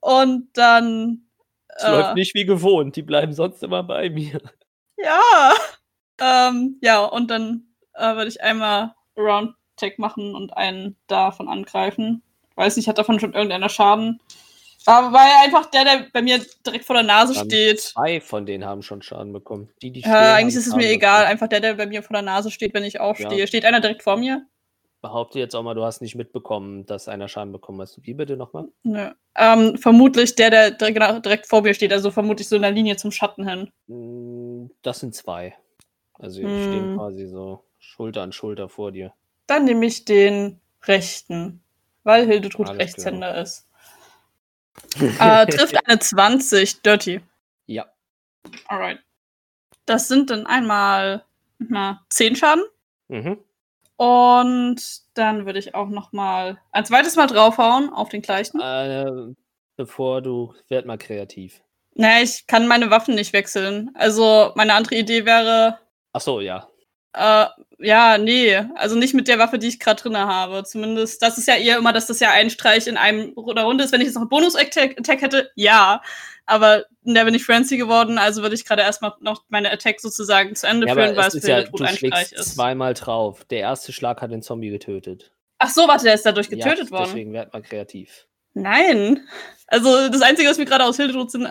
[0.00, 1.26] Und dann.
[1.68, 2.96] Es äh, läuft nicht wie gewohnt.
[2.96, 4.40] Die bleiben sonst immer bei mir.
[4.96, 5.52] ja.
[6.20, 12.22] Ähm, ja, und dann äh, würde ich einmal Round Tag machen und einen davon angreifen.
[12.54, 14.20] Weiß nicht, hat davon schon irgendeiner Schaden?
[14.86, 17.80] Aber weil einfach der, der bei mir direkt vor der Nase Dann steht.
[17.80, 19.68] Zwei von denen haben schon Schaden bekommen.
[19.82, 21.18] Die, die Äh, eigentlich ist es mir Schaden egal.
[21.18, 21.32] bekommen.
[21.32, 23.40] Einfach der, der bei mir vor der Nase steht, wenn ich aufstehe.
[23.40, 23.46] Ja.
[23.46, 24.46] Steht einer direkt vor mir?
[25.06, 28.04] Behaupte jetzt auch mal, du hast nicht mitbekommen, dass einer Schaden bekommen hast.
[28.04, 28.66] Wie bitte nochmal?
[28.82, 29.10] Nö.
[29.36, 31.92] Ähm, vermutlich der, der genau direkt vor mir steht.
[31.92, 33.70] Also vermutlich so in der Linie zum Schatten hin.
[33.86, 35.56] Mm, Das sind zwei.
[36.14, 36.58] Also die Hm.
[36.62, 39.12] stehen quasi so Schulter an Schulter vor dir.
[39.46, 41.62] Dann nehme ich den rechten.
[42.02, 43.68] Weil Hildetrud Alles Rechtshänder ist.
[45.20, 46.82] Äh, trifft eine 20.
[46.82, 47.20] Dirty.
[47.66, 47.86] Ja.
[48.66, 48.98] Alright.
[49.84, 51.24] Das sind dann einmal
[51.58, 52.64] na, 10 Schaden.
[53.08, 53.38] Mhm.
[53.96, 54.82] Und
[55.14, 58.60] dann würde ich auch noch mal ein zweites Mal draufhauen auf den gleichen.
[58.60, 59.34] Äh,
[59.76, 61.62] bevor du, werd mal kreativ.
[61.94, 63.90] Naja, ich kann meine Waffen nicht wechseln.
[63.94, 65.78] Also meine andere Idee wäre,
[66.16, 66.66] Ach so, ja.
[67.12, 67.46] Äh,
[67.78, 70.64] ja, nee, also nicht mit der Waffe, die ich gerade drinne habe.
[70.64, 73.64] Zumindest, das ist ja eher immer, dass das ja ein Streich in einem Ru- der
[73.64, 73.92] Runde ist.
[73.92, 76.02] Wenn ich jetzt noch einen Bonus-Attack Attack hätte, ja.
[76.46, 80.00] Aber in der bin ich Frenzy geworden, also würde ich gerade erstmal noch meine Attack
[80.00, 82.54] sozusagen zu Ende ja führen, weil es ist ja, Hildetrud du ein Streich ist.
[82.54, 83.44] zweimal drauf.
[83.46, 85.32] Der erste Schlag hat den Zombie getötet.
[85.58, 87.06] Ach so, warte, der ist dadurch getötet ja, worden.
[87.06, 88.26] Deswegen werd mal kreativ.
[88.54, 89.26] Nein.
[89.66, 91.46] Also das Einzige, was mir gerade aus Hildetrud Sinn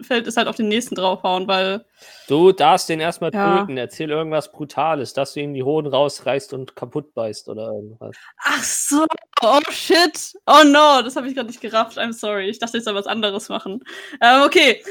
[0.00, 1.84] einfällt, ist halt auf den nächsten draufhauen, weil.
[2.28, 3.58] Du darfst den erstmal Ja.
[3.60, 3.76] töten.
[3.76, 8.16] Erzähl irgendwas Brutales, dass du ihm die Hoden rausreißt und kaputt beißt oder irgendwas.
[8.42, 9.06] Ach so,
[9.42, 10.32] oh shit.
[10.46, 11.98] Oh no, das habe ich gerade nicht gerafft.
[11.98, 12.48] I'm sorry.
[12.48, 13.82] Ich dachte, ich soll was anderes machen.
[14.20, 14.82] Ähm, okay.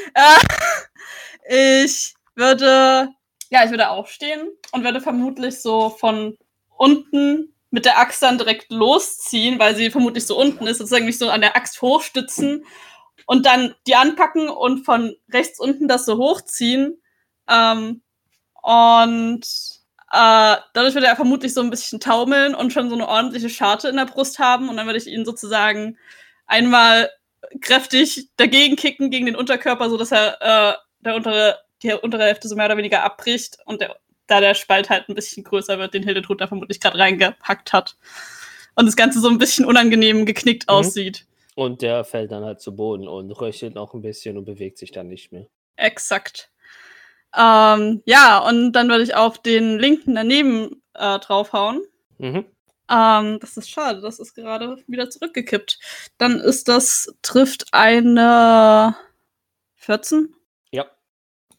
[1.48, 3.10] Äh, ich würde.
[3.52, 6.38] Ja, ich würde aufstehen und würde vermutlich so von
[6.78, 11.18] unten mit der Axt dann direkt losziehen, weil sie vermutlich so unten ist, sozusagen mich
[11.18, 12.64] so an der Axt hochstützen
[13.26, 17.02] und dann die anpacken und von rechts unten das so hochziehen.
[17.50, 18.02] Ähm,
[18.62, 19.42] und
[20.12, 23.90] äh, dadurch würde er vermutlich so ein bisschen taumeln und schon so eine ordentliche Scharte
[23.90, 24.70] in der Brust haben.
[24.70, 25.98] Und dann würde ich ihn sozusagen
[26.48, 27.10] einmal
[27.62, 32.56] kräftig dagegen kicken gegen den Unterkörper, sodass er äh, der untere, die untere Hälfte so
[32.56, 33.96] mehr oder weniger abbricht und der,
[34.28, 37.96] da der Spalt halt ein bisschen größer wird, den Hildetrud da vermutlich gerade reingepackt hat.
[38.76, 40.74] Und das Ganze so ein bisschen unangenehm geknickt Mhm.
[40.76, 41.26] aussieht.
[41.60, 44.92] Und der fällt dann halt zu Boden und röchelt noch ein bisschen und bewegt sich
[44.94, 45.48] dann nicht mehr.
[45.76, 46.54] Exakt.
[47.36, 51.82] Ähm, ja, und dann würde ich auf den linken daneben äh, draufhauen.
[52.18, 52.46] Mhm.
[52.90, 55.80] Ähm, das ist schade, das ist gerade wieder zurückgekippt.
[56.18, 58.96] Dann ist das, trifft eine
[59.76, 60.34] 14.
[60.72, 60.86] Ja.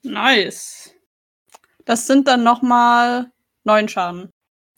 [0.01, 0.95] Nice.
[1.85, 3.31] Das sind dann nochmal
[3.65, 4.31] neun Schaden.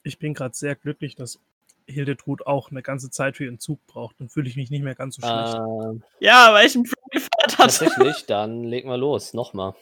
[0.02, 1.38] Ich bin gerade sehr glücklich, dass
[1.86, 4.16] Hildetrud auch eine ganze Zeit für ihren Zug braucht.
[4.20, 5.56] Dann fühle ich mich nicht mehr ganz so schlecht.
[5.56, 7.56] Ähm, Ja, weil ich einen gefeiert hatte.
[7.56, 9.34] tatsächlich, dann leg mal los.
[9.34, 9.74] Nochmal.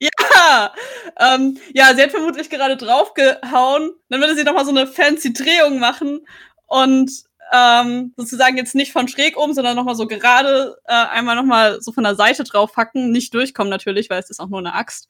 [0.00, 0.72] Ja,
[1.18, 3.92] ähm, ja, sie hat vermutlich gerade draufgehauen.
[4.08, 6.26] Dann würde sie nochmal so eine fancy Drehung machen
[6.66, 7.10] und
[7.52, 11.92] ähm, sozusagen jetzt nicht von schräg um, sondern nochmal so gerade äh, einmal nochmal so
[11.92, 13.10] von der Seite draufhacken.
[13.10, 15.08] Nicht durchkommen natürlich, weil es ist auch nur eine Axt.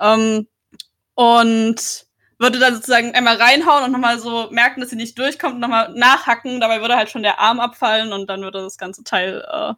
[0.00, 0.48] Ähm,
[1.14, 2.06] und
[2.38, 5.92] würde dann sozusagen einmal reinhauen und nochmal so merken, dass sie nicht durchkommt und nochmal
[5.94, 6.60] nachhacken.
[6.60, 9.74] Dabei würde halt schon der Arm abfallen und dann würde das ganze Teil äh,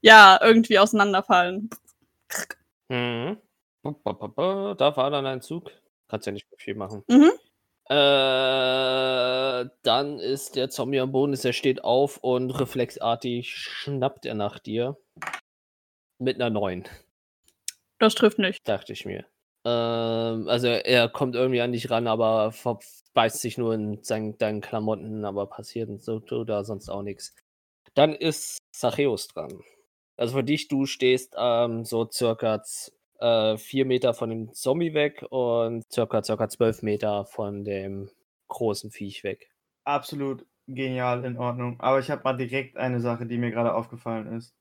[0.00, 1.70] ja irgendwie auseinanderfallen.
[2.88, 3.38] Mhm.
[3.82, 5.70] Da war dann ein Zug.
[6.08, 7.04] Kannst ja nicht mehr viel machen.
[7.08, 7.30] Mhm.
[7.90, 14.34] Äh, dann ist der Zombie am Boden, ist, er steht auf und reflexartig schnappt er
[14.34, 14.98] nach dir.
[16.18, 16.84] Mit einer 9,
[17.98, 18.66] Das trifft nicht.
[18.68, 19.24] dachte ich mir.
[19.64, 22.52] Ähm, also er kommt irgendwie an dich ran, aber
[23.14, 27.34] beißt sich nur in sein, deinen Klamotten, aber passiert so oder sonst auch nichts.
[27.94, 29.60] Dann ist Zachäus dran.
[30.16, 32.62] Also für dich, du stehst ähm, so circa
[33.20, 38.10] äh, vier Meter von dem Zombie weg und circa, circa zwölf Meter von dem
[38.48, 39.50] großen Viech weg.
[39.84, 41.80] Absolut genial, in Ordnung.
[41.80, 44.54] Aber ich habe mal direkt eine Sache, die mir gerade aufgefallen ist.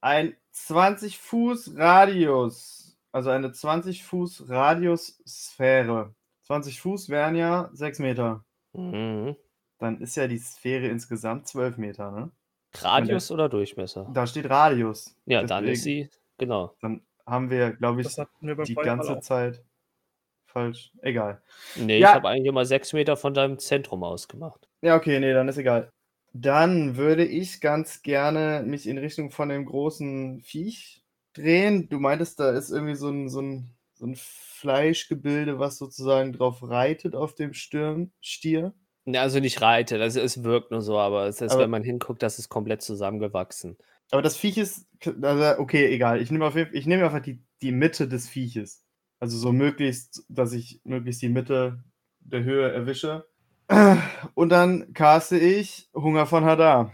[0.00, 2.83] Ein 20 Fuß Radius,
[3.14, 6.14] also eine 20 Fuß Radius Sphäre.
[6.42, 8.44] 20 Fuß wären ja 6 Meter.
[8.72, 9.36] Mhm.
[9.78, 12.30] Dann ist ja die Sphäre insgesamt 12 Meter, ne?
[12.76, 14.10] Radius oder Durchmesser?
[14.12, 15.16] Da steht Radius.
[15.26, 16.74] Ja, dann ist Deswegen- sie, genau.
[16.80, 18.08] Dann haben wir, glaube ich,
[18.40, 19.20] wir die ganze auch.
[19.20, 19.62] Zeit
[20.46, 20.90] falsch.
[21.02, 21.40] Egal.
[21.76, 22.08] Nee, Ja.
[22.10, 24.68] ich habe eigentlich immer sechs Meter von deinem Zentrum ausgemacht.
[24.82, 25.92] Ja, okay, nee, dann ist egal.
[26.32, 31.03] Dann würde ich ganz gerne mich in Richtung von dem großen Viech
[31.34, 31.88] drehen.
[31.88, 36.62] Du meintest, da ist irgendwie so ein, so ein, so ein Fleischgebilde, was sozusagen drauf
[36.62, 38.72] reitet auf dem Stirn, Stier.
[39.06, 42.22] Also nicht reitet, also es wirkt nur so, aber es ist, Aber- wenn man hinguckt,
[42.22, 43.76] das ist komplett zusammengewachsen.
[44.10, 44.86] Aber das Viech ist,
[45.22, 46.20] also okay, egal.
[46.20, 48.84] Ich nehme nehme einfach die, die Mitte des Vieches.
[49.18, 51.82] Also so möglichst, dass ich möglichst die Mitte
[52.20, 53.26] der Höhe erwische.
[54.34, 56.92] Und dann caste ich Hunger von Hadar.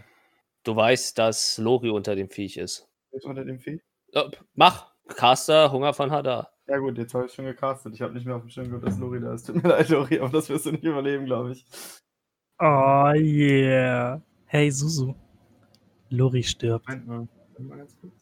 [0.63, 2.87] Du weißt, dass Lori unter dem Viech ist.
[3.11, 3.81] Ist unter dem Viech?
[4.13, 4.23] Äh,
[4.55, 4.91] mach!
[5.07, 6.51] Caster, Hunger von Hadar.
[6.67, 7.93] Ja gut, jetzt habe ich schon gecastet.
[7.93, 9.45] Ich habe nicht mehr auf dem Schirm gehabt, dass Lori da ist.
[9.47, 11.65] Tut mir leid, Lori, aber das wirst du nicht überleben, glaube ich.
[12.59, 14.21] Oh yeah.
[14.45, 15.13] Hey Susu.
[16.09, 16.87] Lori stirbt.
[16.87, 17.27] Moment mal.
[17.49, 18.13] Warte mal ganz kurz.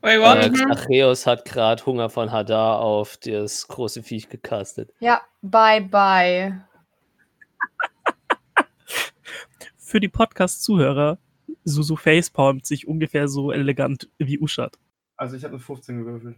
[0.00, 0.50] Wait, Äh, what?
[0.50, 0.54] Mhm.
[0.72, 4.92] Zachäus hat gerade Hunger von Hadar auf das große Viech gecastet.
[5.00, 6.64] Ja, bye bye.
[9.76, 11.18] Für die Podcast-Zuhörer,
[11.64, 14.78] Susu facepalmt sich ungefähr so elegant wie Uschat.
[15.18, 16.36] Also ich habe eine 15 gewürfelt.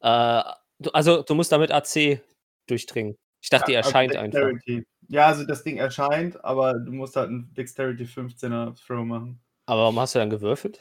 [0.00, 0.42] Äh,
[0.80, 2.20] du, also, du musst damit AC
[2.66, 3.16] durchdringen.
[3.40, 4.40] Ich dachte, die Ja, also erscheint einfach.
[4.40, 4.86] Dexterity.
[5.08, 9.40] Ja, also das Ding erscheint, aber du musst halt einen Dexterity 15er Throw machen.
[9.66, 10.80] Aber warum hast du dann gewürfelt?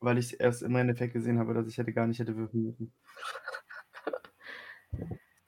[0.00, 2.92] Weil ich erst im Endeffekt gesehen habe, dass ich hätte gar nicht hätte würfeln müssen.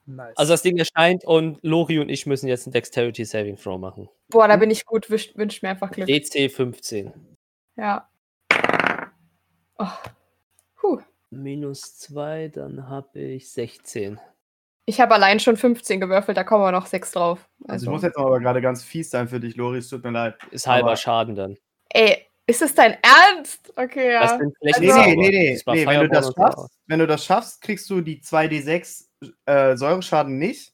[0.09, 0.37] Nice.
[0.37, 4.07] Also, das Ding erscheint und Lori und ich müssen jetzt einen Dexterity Saving Throw machen.
[4.29, 5.09] Boah, da bin ich gut.
[5.09, 6.07] Wünscht wünsch mir einfach Glück.
[6.07, 7.11] DC 15.
[7.75, 8.09] Ja.
[9.77, 9.89] Oh.
[11.29, 14.19] Minus 2, dann habe ich 16.
[14.85, 17.47] Ich habe allein schon 15 gewürfelt, da kommen wir noch 6 drauf.
[17.63, 20.03] Also Also, ich muss jetzt aber gerade ganz fies sein für dich, Lori, es tut
[20.03, 20.35] mir leid.
[20.51, 21.57] Ist halber Aber- Schaden dann.
[21.89, 23.73] ey, ist es dein Ernst?
[23.75, 24.21] Okay, ja.
[24.21, 25.53] Das Also- Nee, nee, nee, nee.
[25.65, 29.09] Das nee wenn, du das schaffst, wenn du das schaffst, kriegst du die 2d6
[29.45, 30.73] äh, Säureschaden nicht.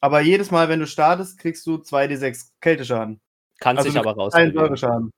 [0.00, 3.20] Aber jedes Mal, wenn du startest, kriegst du 2d6 Kälteschaden.
[3.60, 4.54] Kann Also sich du aber rausprobieren.
[4.54, 5.10] Säureschaden.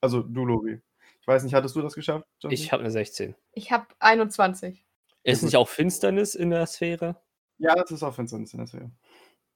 [0.00, 0.80] Also du, Lori.
[1.24, 2.26] Ich weiß nicht, hattest du das geschafft?
[2.40, 2.52] Jonathan?
[2.52, 3.34] Ich habe eine 16.
[3.54, 4.84] Ich habe 21.
[5.22, 7.16] Ist nicht auch Finsternis in der Sphäre?
[7.56, 8.90] Ja, das ist auch Finsternis in der Serie.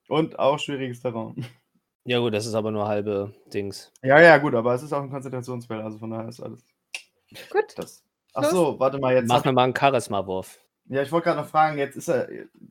[0.09, 1.45] Und auch schwieriges Terrain.
[2.05, 3.93] Ja gut, das ist aber nur halbe Dings.
[4.03, 6.64] Ja, ja, gut, aber es ist auch ein Konzentrationsspell, also von daher ist alles
[7.51, 7.75] Gut.
[7.77, 8.03] das.
[8.33, 9.29] Ach so, warte mal, jetzt.
[9.29, 10.59] Mach mir mal einen Charisma-Wurf.
[10.87, 12.29] ja, ich wollte gerade noch fragen, jetzt ist er.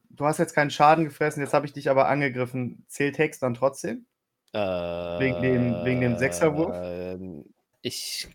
[0.10, 2.84] Du hast jetzt keinen Schaden gefressen, jetzt habe ich dich aber angegriffen.
[2.88, 4.08] Zählt Hex dann trotzdem?
[4.54, 6.72] Äh, Wegen dem- wegen dem Sechserwurf?
[6.74, 7.46] ähm,
[7.84, 8.28] Ich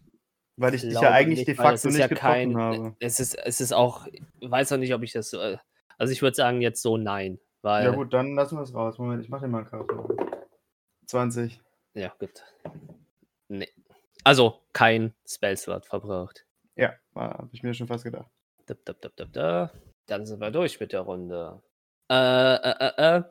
[0.62, 2.94] Weil ich dich ja eigentlich nicht, de facto nicht ja kein, habe.
[3.00, 4.06] Es ist, es ist auch,
[4.40, 5.40] weiß auch nicht, ob ich das so.
[5.40, 5.58] äh,
[5.98, 7.84] Also ich würde sagen jetzt so nein, weil.
[7.84, 8.98] Ja, gut, dann lassen wir es raus.
[8.98, 10.06] Moment, ich mache dir mal einen Charakter.
[11.06, 11.60] 20.
[11.94, 12.44] Ja, gut.
[13.48, 13.68] Nee.
[14.24, 16.46] Also kein Spellslot verbraucht.
[16.76, 18.30] Ja, habe ich mir schon fast gedacht.
[18.66, 19.72] Da, da, da, da, da.
[20.06, 21.60] Dann sind wir durch mit der Runde.
[22.10, 23.22] Äh, äh, äh, äh.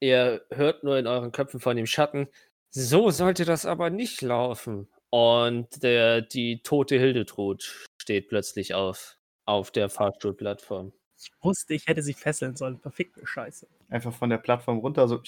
[0.00, 2.28] Ihr hört nur in euren Köpfen von dem Schatten.
[2.70, 4.88] So sollte das aber nicht laufen.
[5.12, 10.92] Und der, die tote Hildetrud steht plötzlich auf, auf der Fahrstuhlplattform.
[11.18, 12.78] Ich wusste, ich hätte sie fesseln sollen.
[12.80, 13.66] Verfickte Scheiße.
[13.90, 15.20] Einfach von der Plattform runter, so.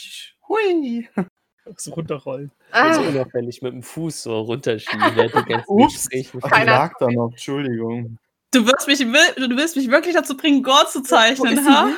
[0.48, 1.08] Hui!
[1.78, 2.52] So runterrollen.
[2.72, 5.00] Ah, So unauffällig mit dem Fuß so runterschieben.
[5.16, 6.10] ganzen Ups.
[6.10, 6.40] Gesprächen.
[6.42, 8.18] Ach, die Keiner- lag da noch, Entschuldigung.
[8.50, 11.88] Du wirst mich, du willst mich wirklich dazu bringen, Gore zu zeichnen, ha?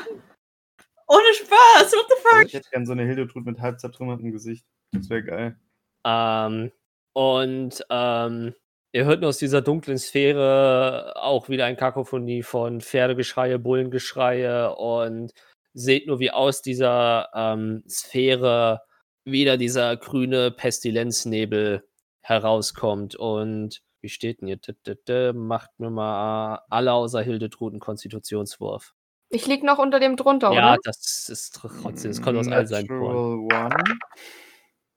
[1.09, 2.33] Ohne Spaß, what the fuck?
[2.35, 4.65] Also ich hätte gerne so eine Hildetrud mit halb zertrümmertem Gesicht.
[4.93, 5.57] Das wäre geil.
[6.05, 6.71] Ähm,
[7.17, 8.55] und ähm,
[8.93, 15.33] ihr hört nur aus dieser dunklen Sphäre auch wieder ein Kakophonie von Pferdegeschreie, Bullengeschreie und
[15.73, 18.83] seht nur, wie aus dieser ähm, Sphäre
[19.25, 21.89] wieder dieser grüne Pestilenznebel
[22.21, 23.17] herauskommt.
[23.17, 25.33] Und wie steht denn hier?
[25.33, 28.93] Macht mir mal alle außer Hildetrud einen Konstitutionswurf.
[29.31, 30.81] Ich lieg noch unter dem drunter, Ja, oder?
[30.85, 33.47] das ist trotzdem, das kommt aus all seinen Poren.
[33.47, 33.99] Natural One.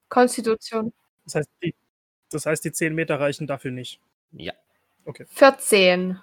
[0.09, 0.91] Konstitution.
[1.23, 1.73] Das heißt, die,
[2.29, 3.99] das heißt, die 10 Meter reichen dafür nicht.
[4.31, 4.53] Ja.
[5.27, 6.19] 14.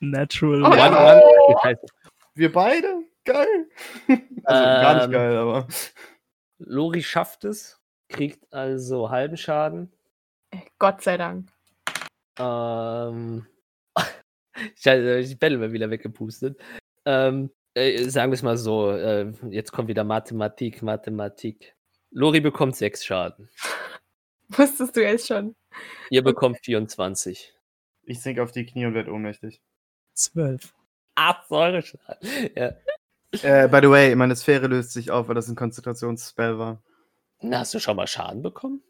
[0.00, 0.66] Natural Oh.
[0.66, 0.96] One.
[0.96, 1.78] One, one.
[2.34, 3.02] Wir beide?
[3.24, 3.68] Geil.
[4.44, 5.68] Also gar nicht Ähm, geil, aber.
[6.58, 7.78] Lori schafft es,
[8.08, 9.92] kriegt also halben Schaden.
[10.78, 11.46] Gott sei Dank.
[12.38, 13.46] Ähm,
[14.76, 16.58] Scheiße, ich Bälle mal wieder weggepustet.
[17.04, 21.74] Ähm, äh, sagen wir es mal so, äh, jetzt kommt wieder Mathematik, Mathematik.
[22.10, 23.48] Lori bekommt sechs Schaden.
[24.48, 25.54] Wusstest du jetzt schon.
[26.10, 27.54] Ihr bekommt 24.
[28.02, 29.60] Ich sink auf die Knie und werde ohnmächtig.
[30.14, 30.74] 12.
[31.14, 32.28] Ach, Säure Schaden.
[32.56, 32.72] Ja.
[33.42, 36.82] Äh, by the way, meine Sphäre löst sich auf, weil das ein Konzentrationsspell war.
[37.40, 38.82] Na, hast du schon mal Schaden bekommen?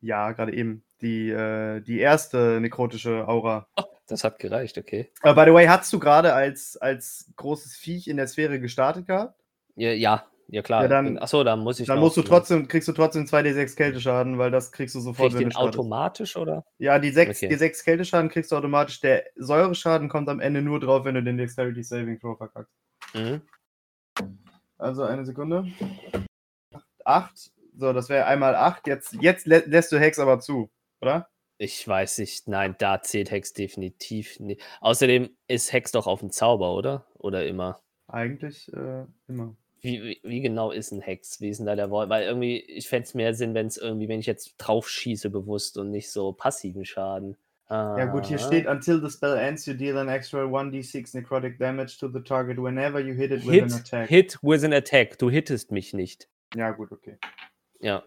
[0.00, 0.84] Ja, gerade eben.
[1.00, 3.68] Die, äh, die erste nekrotische Aura.
[3.76, 5.10] Oh, das hat gereicht, okay.
[5.22, 9.06] Äh, by the way, hast du gerade als, als großes Viech in der Sphäre gestartet
[9.06, 9.40] gehabt?
[9.76, 10.82] Ja, ja, ja klar.
[10.82, 11.86] Ja, dann- Achso, dann muss ich.
[11.86, 15.28] Dann musst du trotzdem, kriegst du trotzdem 2d6 Kälteschaden, weil das kriegst du Krieg sofort,
[15.32, 16.64] ich wenn den automatisch oder?
[16.78, 17.48] Ja, die 6, Okay.
[17.48, 19.00] die 6 Kälteschaden kriegst du automatisch.
[19.00, 22.72] Der Säureschaden kommt am Ende nur drauf, wenn du den Dexterity Saving Throw verkackst.
[23.14, 23.42] Mhm.
[24.78, 25.66] Also eine Sekunde.
[27.04, 27.50] 8.
[27.76, 28.86] So, das wäre einmal 8.
[28.86, 30.70] Jetzt, jetzt lä lässt du Hex aber zu,
[31.00, 31.28] oder?
[31.60, 34.62] Ich weiß nicht, nein, da zählt Hex definitiv nicht.
[34.80, 37.06] Außerdem ist Hex doch auf den Zauber, oder?
[37.18, 37.80] Oder immer?
[38.06, 39.56] Eigentlich äh, immer.
[39.80, 41.40] Wie, wie, genau ist ein Hex?
[41.40, 42.08] Wie ist denn da der Wort?
[42.08, 45.30] Weil irgendwie, ich fände es mehr Sinn, wenn es irgendwie, wenn ich jetzt drauf schieße
[45.30, 47.36] bewusst und nicht so passiven Schaden.
[47.70, 48.46] Ja gut, hier Ah.
[48.46, 52.56] steht, until the spell ends, you deal an extra 1d6 necrotic damage to the target
[52.56, 54.08] whenever you hit it with Hit, an attack.
[54.08, 55.18] hit with an attack.
[55.18, 56.28] Du hittest mich nicht.
[56.56, 57.18] Ja gut, okay.
[57.80, 58.02] Ja.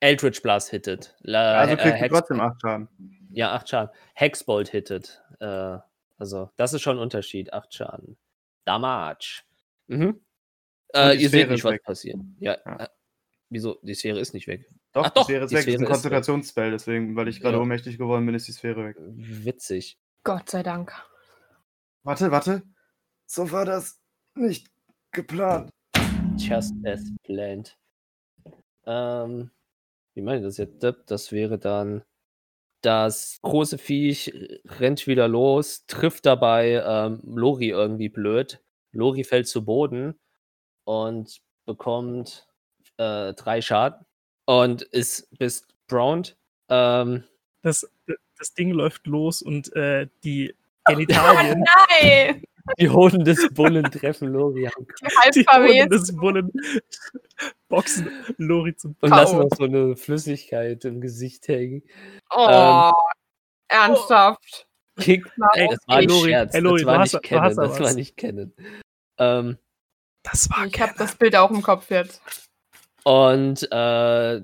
[0.00, 1.14] Eldritch Blast hittet.
[1.20, 2.88] La, Also äh, kriegst du trotzdem 8 Schaden.
[3.30, 3.90] Ja, 8 Schaden.
[4.14, 5.22] Hexbolt hittet.
[5.40, 5.78] Äh,
[6.18, 7.52] also, das ist schon ein Unterschied.
[7.52, 8.16] 8 Schaden.
[8.64, 9.42] Damage.
[9.86, 10.20] Mhm.
[10.92, 11.82] Äh, die ihr seht Sphäre nicht, ist was weg.
[11.84, 12.16] passiert.
[12.38, 12.56] Ja.
[12.64, 12.76] Ja.
[12.84, 12.88] Äh,
[13.50, 13.78] wieso?
[13.82, 14.68] Die Sphäre ist nicht weg.
[14.92, 15.58] Doch, Ach die doch, Sphäre ist die weg.
[15.58, 15.88] Das ist Sphäre ein ist weg.
[15.88, 17.62] Konzentrationsspell, deswegen, weil ich gerade Ja.
[17.62, 18.96] ohnmächtig geworden bin, ist die Sphäre weg.
[19.00, 19.98] Witzig.
[20.24, 20.92] Gott sei Dank.
[22.04, 22.62] Warte, warte.
[23.26, 24.00] So war das
[24.34, 24.68] nicht
[25.12, 25.70] geplant.
[26.36, 27.76] Just as planned.
[28.86, 29.50] Ähm,
[30.14, 30.84] wie meine ich das jetzt?
[31.06, 32.04] Das wäre dann.
[32.82, 34.32] Das große Viech
[34.78, 38.62] rennt wieder los, trifft dabei ähm, Lori irgendwie blöd.
[38.92, 40.14] Lori fällt zu Boden
[40.86, 42.46] und bekommt
[42.96, 44.06] äh, drei Schaden
[44.46, 46.36] und ist bis browned.
[46.68, 47.24] Ähm,
[47.62, 47.88] Das,
[48.38, 50.54] das Ding läuft los und äh, die
[50.86, 51.64] Genitalien,
[52.00, 52.42] Nein!
[52.78, 56.52] die Hoden des Bullen treffen Lori Halb die Hoden des Bullen
[57.68, 58.08] boxen
[58.38, 59.16] Lori zum und Kau.
[59.16, 61.82] lassen noch so eine Flüssigkeit im Gesicht hängen.
[62.30, 62.92] Oh,
[63.68, 64.66] ernsthaft.
[64.98, 66.54] Kick, ey, das war ein Lori, Scherz.
[66.54, 68.54] ey, Lori, das war nicht du kennen, das war nicht kennen.
[69.18, 69.58] Ähm,
[70.30, 72.20] Das war Ich habe das Bild auch im Kopf jetzt.
[73.04, 74.40] und äh,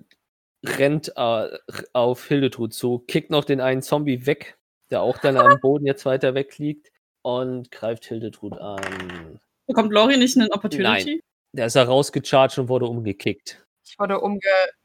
[0.64, 1.58] rennt äh,
[1.92, 4.56] auf Hildetrud zu, kickt noch den einen Zombie weg,
[4.90, 6.90] der auch dann am Boden jetzt weiter weg liegt
[7.22, 9.40] und greift Hildetrud an.
[9.66, 11.20] Bekommt Lori nicht einen Opportunity?
[11.52, 13.64] Der ist da rausgecharged und wurde umgekickt.
[13.84, 14.20] Ich wurde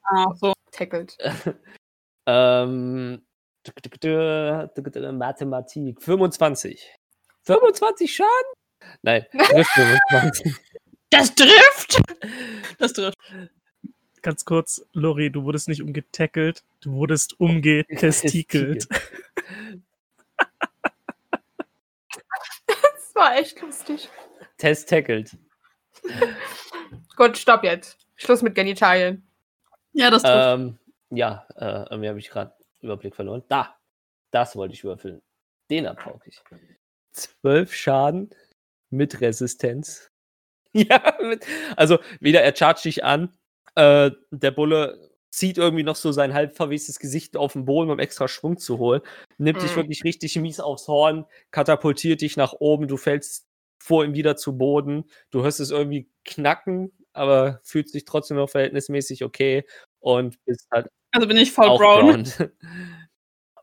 [0.03, 0.53] Ah, so.
[0.65, 1.17] umgetackelt.
[2.29, 3.25] Ähm,
[5.13, 6.01] Mathematik.
[6.01, 6.93] 25.
[7.43, 8.29] 25 Schaden?
[9.01, 10.55] Nein, trifft 25.
[11.09, 12.01] Das trifft!
[12.79, 13.17] Das trifft.
[14.21, 18.87] Ganz kurz, Lori, du wurdest nicht umgetackelt, du wurdest umgetestikelt.
[22.67, 24.09] Das war echt lustig.
[24.57, 25.37] Test tackled.
[27.15, 27.97] Gut, stopp jetzt.
[28.15, 29.27] Schluss mit Genitalien.
[29.93, 30.35] Ja, das trifft.
[30.37, 30.77] Ähm,
[31.09, 33.43] ja, äh, irgendwie habe ich gerade Überblick verloren.
[33.47, 33.77] Da,
[34.31, 35.21] das wollte ich überfüllen.
[35.69, 36.41] Den abtauche ich.
[37.11, 38.29] Zwölf Schaden
[38.89, 40.11] mit Resistenz.
[40.89, 41.17] Ja,
[41.75, 43.29] also wieder, er chargt dich an.
[43.75, 47.99] Äh, der Bulle zieht irgendwie noch so sein halb verwestes Gesicht auf den Boden, um
[47.99, 49.01] extra Schwung zu holen.
[49.37, 49.75] Nimmt dich Mhm.
[49.77, 53.47] wirklich richtig mies aufs Horn, katapultiert dich nach oben, du fällst
[53.83, 55.05] vor ihm wieder zu Boden.
[55.31, 59.65] Du hörst es irgendwie knacken, aber fühlt sich trotzdem noch verhältnismäßig okay
[59.99, 62.25] und bist halt Also bin ich voll brown.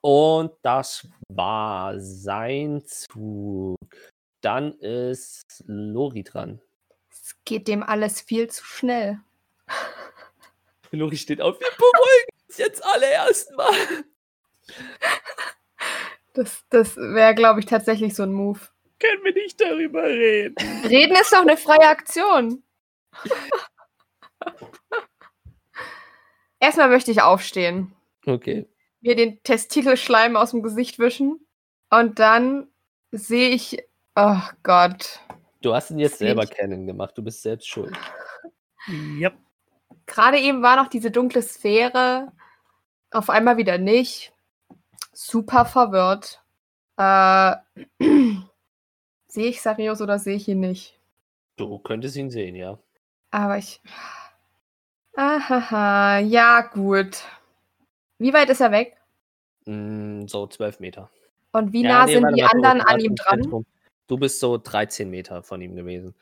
[0.03, 3.79] Und das war sein Zug.
[4.43, 6.61] Dann ist Lori dran.
[7.25, 9.19] Es geht dem alles viel zu schnell.
[10.91, 11.59] Lori steht auf.
[11.59, 13.73] Wir beruhigen uns jetzt alle erstmal.
[16.35, 18.61] Das, das wäre, glaube ich, tatsächlich so ein Move.
[19.01, 20.55] Können wir nicht darüber reden?
[20.85, 22.63] Reden ist doch eine freie Aktion.
[26.61, 27.95] Erstmal möchte ich aufstehen,
[28.27, 28.67] Okay.
[29.01, 31.41] mir den Testikelschleim aus dem Gesicht wischen
[31.89, 32.69] und dann
[33.13, 33.83] sehe ich,
[34.15, 35.21] oh Gott,
[35.65, 37.17] Du hast ihn jetzt selber kennen gemacht.
[37.17, 37.97] Du bist selbst schuld.
[39.19, 39.33] Ja.
[40.05, 42.33] gerade eben war noch diese dunkle Sphäre,
[43.11, 44.35] auf einmal wieder nicht.
[45.15, 46.43] Super verwirrt.
[46.99, 47.57] Äh,
[49.27, 51.01] sehe ich Sarius oder sehe ich ihn nicht?
[51.57, 52.79] Du könntest ihn sehen, ja.
[53.31, 53.81] Aber ich.
[55.17, 57.23] Ahaha, ja, gut.
[58.19, 58.99] Wie weit ist er weg?
[59.65, 61.09] Mm, so zwölf Meter.
[61.53, 63.41] Und wie Ja, nah nee, sind die anderen an ihm dran?
[63.41, 63.65] Zentrum.
[64.07, 66.15] Du bist so 13 Meter von ihm gewesen.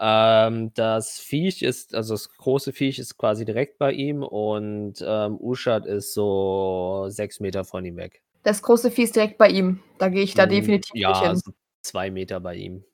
[0.00, 5.36] Ähm, das Viech ist, also das große Viech ist quasi direkt bei ihm und ähm,
[5.40, 8.22] Uschat ist so sechs Meter von ihm weg.
[8.44, 9.82] Das große Vieh ist direkt bei ihm.
[9.98, 11.36] Da gehe ich da Mm, definitiv ja, nicht hin.
[11.44, 12.84] so zwei Meter bei ihm.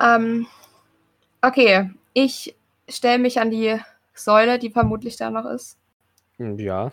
[0.00, 0.46] Ähm,
[1.42, 2.54] okay, ich
[2.88, 3.78] stelle mich an die
[4.14, 5.78] Säule, die vermutlich da noch ist.
[6.38, 6.92] Mm, Ja,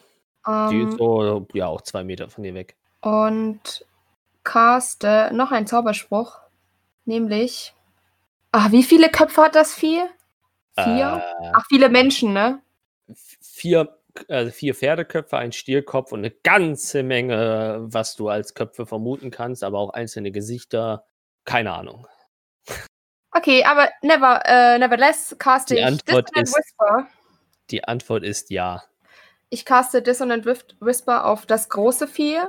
[0.70, 2.76] die Ähm, ist so, ja, auch zwei Meter von dir weg.
[3.02, 3.86] und
[4.44, 6.40] caste noch einen Zauberspruch.
[7.06, 7.74] Nämlich.
[8.52, 10.02] Ach, wie viele Köpfe hat das Vieh?
[10.76, 11.24] Vier?
[11.42, 12.62] Äh, Ach, viele Menschen, ne?
[13.42, 13.98] vier,
[14.28, 19.64] also vier Pferdeköpfe, ein Stierkopf und eine ganze Menge, was du als Köpfe vermuten kannst,
[19.64, 21.06] aber auch einzelne Gesichter.
[21.46, 22.08] Keine Ahnung.
[23.32, 27.08] Okay, aber never, äh, nevertheless caste Die ich Antwort Dissonant ist- Whisper.
[27.72, 28.84] Die Antwort ist ja.
[29.50, 32.40] Ich caste Dissonant Whisper auf das große Vieh,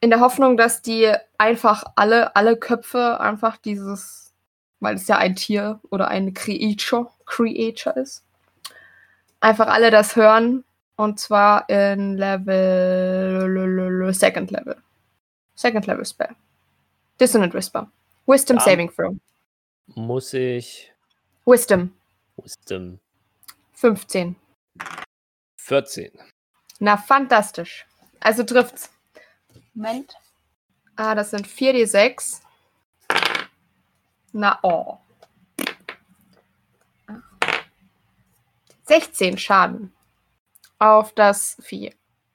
[0.00, 4.34] in der Hoffnung, dass die einfach alle, alle Köpfe einfach dieses,
[4.78, 8.22] weil es ja ein Tier oder eine Creature, Creature ist,
[9.40, 10.64] einfach alle das hören.
[10.96, 14.76] Und zwar in Level, Second Level.
[15.54, 16.36] Second Level Spell.
[17.18, 17.90] Dissonant Whisper.
[18.26, 18.62] Wisdom Ja.
[18.64, 19.16] Saving Throw.
[19.94, 20.92] Muss ich.
[21.46, 21.94] Wisdom.
[22.36, 23.00] Wisdom
[23.72, 24.36] 15.
[25.56, 26.10] 14.
[26.80, 27.86] Na, fantastisch.
[28.20, 28.90] Also trifft's.
[29.72, 30.14] Moment.
[31.02, 32.42] Ah, das sind 4d6.
[34.32, 34.98] Na, oh.
[38.86, 39.94] 16 Schaden
[40.78, 41.94] auf das Vieh.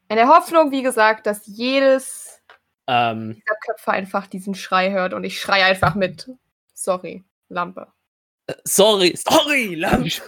[0.09, 2.41] In der Hoffnung, wie gesagt, dass jedes
[2.87, 6.27] Ähm, dieser Köpfe einfach diesen Schrei hört und ich schreie einfach mit.
[6.73, 7.85] Sorry, Lampe.
[8.63, 10.05] sorry, sorry, Lamp.
[10.07, 10.23] ich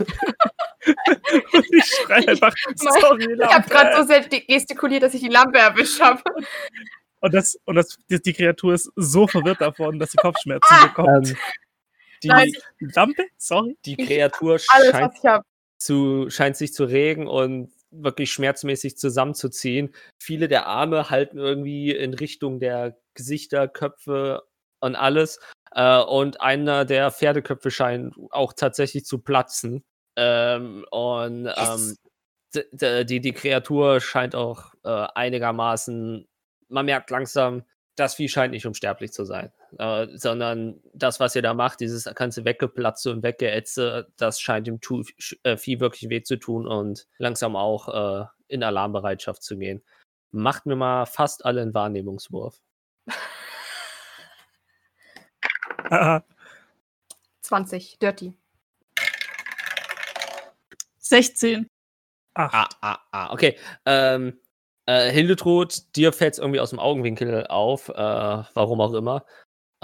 [1.85, 3.97] schreie einfach, sorry, Ich habe gerade Lampe.
[3.97, 6.21] so sehr gestikuliert, dass ich die Lampe erwischt habe.
[7.19, 10.87] Und, das, und das, die, die Kreatur ist so verwirrt davon, dass sie Kopfschmerzen Ah!
[10.87, 11.29] bekommt.
[11.29, 11.37] ähm,
[12.23, 13.25] die, Nein, Lampe?
[13.37, 13.77] Sorry?
[13.85, 15.29] die ich- Kreatur Alles, scheint, ich
[15.79, 19.93] zu, scheint sich zu regen und wirklich schmerzmäßig zusammenzuziehen.
[20.19, 24.43] Viele der Arme halten irgendwie in Richtung der Gesichter, Köpfe
[24.79, 25.39] und alles.
[25.71, 29.83] Äh, und einer der Pferdeköpfe scheint auch tatsächlich zu platzen.
[30.15, 31.95] Ähm, und ähm,
[32.55, 36.27] d- d- die, die Kreatur scheint auch äh, einigermaßen,
[36.69, 37.63] man merkt langsam,
[37.95, 42.03] das Vieh scheint nicht unsterblich zu sein, äh, sondern das, was ihr da macht, dieses
[42.15, 45.03] ganze Weggeplatze und Weggeätze, das scheint dem tu
[45.43, 49.83] äh, Vieh wirklich weh zu tun und langsam auch äh, in Alarmbereitschaft zu gehen.
[50.31, 52.61] Macht mir mal fast alle einen Wahrnehmungswurf.
[55.89, 56.23] Aha.
[57.41, 58.33] 20, Dirty.
[60.99, 61.67] 16.
[62.33, 63.57] Ach, Ah, ah, ah, okay.
[63.85, 64.39] Ähm,
[64.87, 69.25] äh, Hildetrud, dir fällt es irgendwie aus dem Augenwinkel auf, äh, warum auch immer.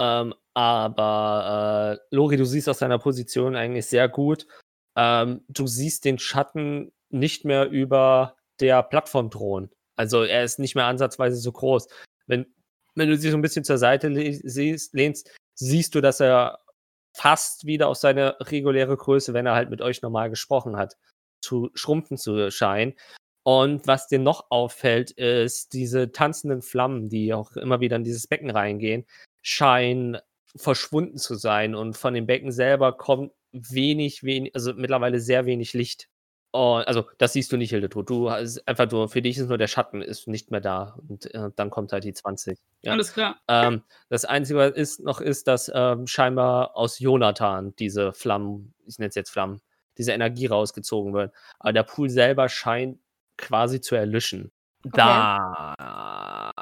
[0.00, 4.46] Ähm, aber äh, Lori, du siehst aus deiner Position eigentlich sehr gut.
[4.96, 9.70] Ähm, du siehst den Schatten nicht mehr über der Plattform drohen.
[9.96, 11.88] Also er ist nicht mehr ansatzweise so groß.
[12.26, 12.46] Wenn,
[12.94, 16.60] wenn du sie so ein bisschen zur Seite siehst, lehnst, siehst du, dass er
[17.16, 20.96] fast wieder auf seine reguläre Größe, wenn er halt mit euch normal gesprochen hat,
[21.40, 22.94] zu schrumpfen zu scheinen.
[23.44, 28.26] Und was dir noch auffällt, ist diese tanzenden Flammen, die auch immer wieder in dieses
[28.26, 29.04] Becken reingehen,
[29.42, 30.18] scheinen
[30.56, 31.74] verschwunden zu sein.
[31.74, 36.08] Und von dem Becken selber kommt wenig, wenig, also mittlerweile sehr wenig Licht.
[36.52, 38.08] Und, also, das siehst du nicht, Hildetrud.
[38.08, 40.96] Du hast einfach nur, für dich ist nur der Schatten ist nicht mehr da.
[41.08, 42.58] Und äh, dann kommt halt die 20.
[42.80, 42.92] Ja.
[42.92, 43.40] Alles klar.
[43.48, 48.98] Ähm, das Einzige, was ist, noch ist, dass ähm, scheinbar aus Jonathan diese Flammen, ich
[48.98, 49.60] nenne es jetzt Flammen,
[49.98, 51.34] diese Energie rausgezogen wird.
[51.58, 52.98] Aber der Pool selber scheint
[53.36, 54.50] quasi zu erlöschen.
[54.92, 56.54] Da,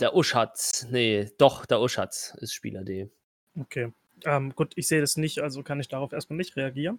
[0.00, 3.08] der Uschatz, nee, doch, der Uschatz ist Spieler D.
[3.60, 3.92] okay.
[4.24, 6.98] Ähm, gut, ich sehe das nicht, also kann ich darauf erstmal nicht reagieren.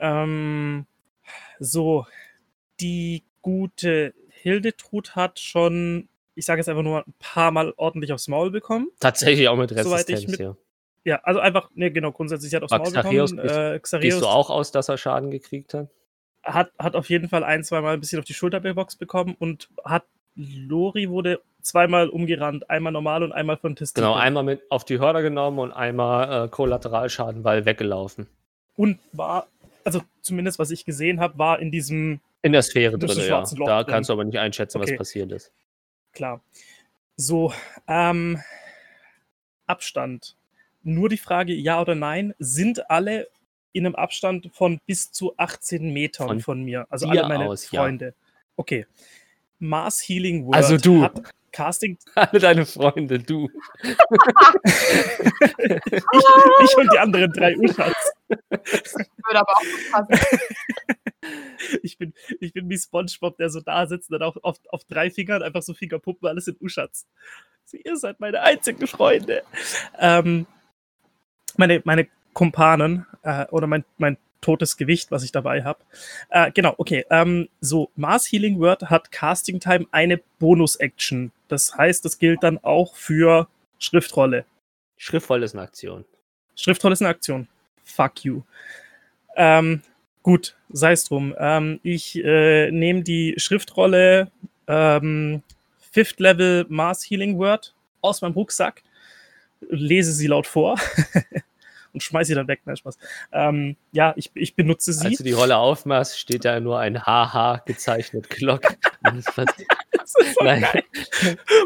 [0.00, 0.86] Ähm,
[1.60, 2.06] so,
[2.80, 8.28] die gute Hildetrud hat schon, ich sage jetzt einfach nur ein paar Mal ordentlich aufs
[8.28, 8.88] Maul bekommen.
[8.98, 10.56] Tatsächlich auch mit Resistenz mit- hier.
[11.04, 13.48] Ja, also einfach, ne, genau, grundsätzlich hat aufs Maul Xareus bekommen.
[13.48, 15.88] Äh, Gehst Xareus du auch aus, dass er Schaden gekriegt hat?
[16.48, 19.68] Hat, hat auf jeden Fall ein, zweimal ein bisschen auf die Schulter geboxt bekommen und
[19.84, 24.04] hat Lori wurde zweimal umgerannt, einmal normal und einmal von Testikel.
[24.04, 28.26] Genau, einmal mit auf die Hörner genommen und einmal äh, Kollateralschaden, weil weggelaufen.
[28.76, 29.48] Und war,
[29.84, 33.40] also zumindest was ich gesehen habe, war in diesem, In der Sphäre drin, ja.
[33.40, 33.92] Loch Da drin.
[33.92, 34.92] kannst du aber nicht einschätzen, Okay.
[34.92, 35.52] was passiert ist.
[36.12, 36.40] klar.
[37.16, 37.52] So,
[37.88, 38.40] ähm,
[39.66, 40.36] Abstand.
[40.84, 43.28] Nur die Frage, ja oder nein, sind alle
[43.72, 46.86] in einem Abstand von bis zu 18 Metern Von von, mir?
[46.90, 47.82] Also alle meine aus, ja.
[47.82, 48.14] Freunde.
[48.56, 48.86] Okay.
[49.58, 51.02] Mars Healing Word Also du.
[51.02, 51.20] hat
[51.52, 53.48] Casting Alle deine Freunde, du.
[53.82, 53.90] ich,
[56.64, 58.12] ich und die anderen drei Uschats.
[58.28, 60.20] Würde aber auch passen.
[61.82, 64.84] Ich bin, ich bin wie Spongebob, der so da sitzt und dann auch auf, auf
[64.84, 67.06] drei Fingern einfach so Fingerpuppen, alles sind Uschats.
[67.64, 69.42] So, ihr seid meine einzigen Freunde.
[69.98, 70.46] Ähm,
[71.56, 72.08] meine, meine
[72.38, 75.80] Kumpanen äh, oder mein, mein totes Gewicht, was ich dabei habe.
[76.30, 77.04] Äh, genau, okay.
[77.10, 81.32] Ähm, so, Mars Healing Word hat Casting Time eine Bonus-Action.
[81.48, 83.48] Das heißt, das gilt dann auch für
[83.80, 84.44] Schriftrolle.
[84.98, 86.04] Schriftvoll ist eine Aktion.
[86.54, 87.48] Schriftrolle ist eine Aktion.
[87.82, 88.42] Fuck you.
[89.34, 89.82] Ähm,
[90.22, 91.34] gut, sei es drum.
[91.40, 94.30] Ähm, ich äh, nehme die Schriftrolle
[94.68, 95.42] ähm,
[95.90, 98.84] Fifth Level Mars Healing Word aus meinem Rucksack,
[99.68, 100.78] lese sie laut vor
[101.92, 102.60] und schmeiße sie dann weg.
[102.64, 102.98] Nein, Spaß.
[103.32, 105.06] Ähm, ja, ich, ich benutze sie.
[105.06, 108.62] Als du die Rolle aufmachst, steht da nur ein HH gezeichnet Glock.
[109.00, 110.62] Das ist so Nein.
[110.62, 110.84] geil.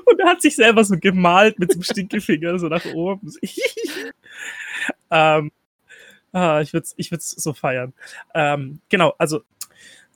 [0.05, 3.33] Und er hat sich selber so gemalt mit einem Stinkefinger so nach oben.
[5.11, 5.53] ähm,
[6.33, 7.93] ah, ich würde es ich würd's so feiern.
[8.35, 9.43] Ähm, genau, also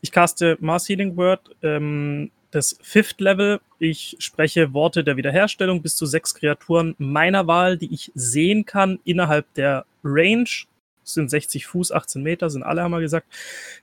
[0.01, 3.61] ich caste Mars Healing Word, ähm, das Fifth Level.
[3.79, 8.99] Ich spreche Worte der Wiederherstellung bis zu sechs Kreaturen meiner Wahl, die ich sehen kann
[9.05, 10.49] innerhalb der Range.
[11.05, 13.29] Das sind 60 Fuß, 18 Meter, sind alle, haben wir gesagt.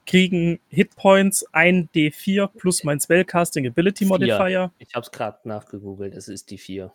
[0.06, 4.10] Kriegen Hitpoints 1d4 plus mein Spellcasting Ability Vier.
[4.10, 4.72] Modifier.
[4.80, 6.92] Ich habe es gerade nachgegoogelt, es ist die 4.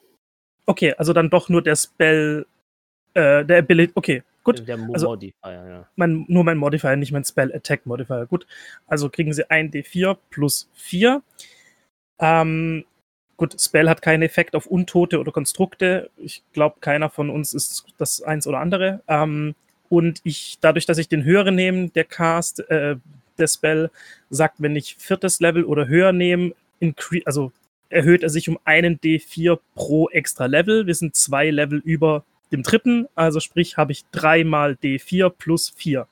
[0.66, 2.44] Okay, also dann doch nur der Spell,
[3.14, 3.92] äh, der Ability.
[3.94, 4.68] Okay, gut.
[4.68, 5.88] Der Mo Also- Modifier, ja.
[5.96, 8.26] Mein, nur mein Modifier, nicht mein Spell Attack Modifier.
[8.26, 8.46] Gut.
[8.86, 11.22] Also kriegen sie 1d4 plus 4.
[12.18, 12.84] Ähm,
[13.36, 16.10] gut, Spell hat keinen Effekt auf Untote oder Konstrukte.
[16.16, 19.02] Ich glaube, keiner von uns ist das eins oder andere.
[19.08, 19.54] Ähm,
[19.88, 22.96] und ich, dadurch, dass ich den höheren nehme, der Cast, äh,
[23.38, 23.90] der Spell,
[24.30, 26.52] sagt, wenn ich viertes Level oder höher nehme,
[27.24, 27.52] also
[27.88, 30.86] erhöht er sich um einen D4 pro extra Level.
[30.86, 36.06] Wir sind zwei Level über dem dritten, also sprich habe ich dreimal D4 plus 4.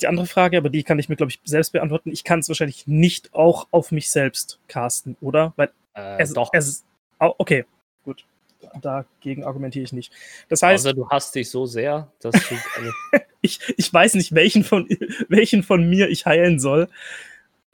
[0.00, 2.10] Die andere Frage, aber die kann ich mir, glaube ich, selbst beantworten.
[2.12, 5.52] Ich kann es wahrscheinlich nicht auch auf mich selbst casten, oder?
[5.56, 6.84] Weil Äh, es, doch, es
[7.18, 7.64] okay,
[8.04, 8.24] gut.
[8.82, 10.12] Dagegen argumentiere ich nicht.
[10.48, 12.92] Das heißt, außer du hasst dich so sehr, dass du eine
[13.40, 14.88] ich, ich weiß nicht, welchen von,
[15.28, 16.88] welchen von mir ich heilen soll.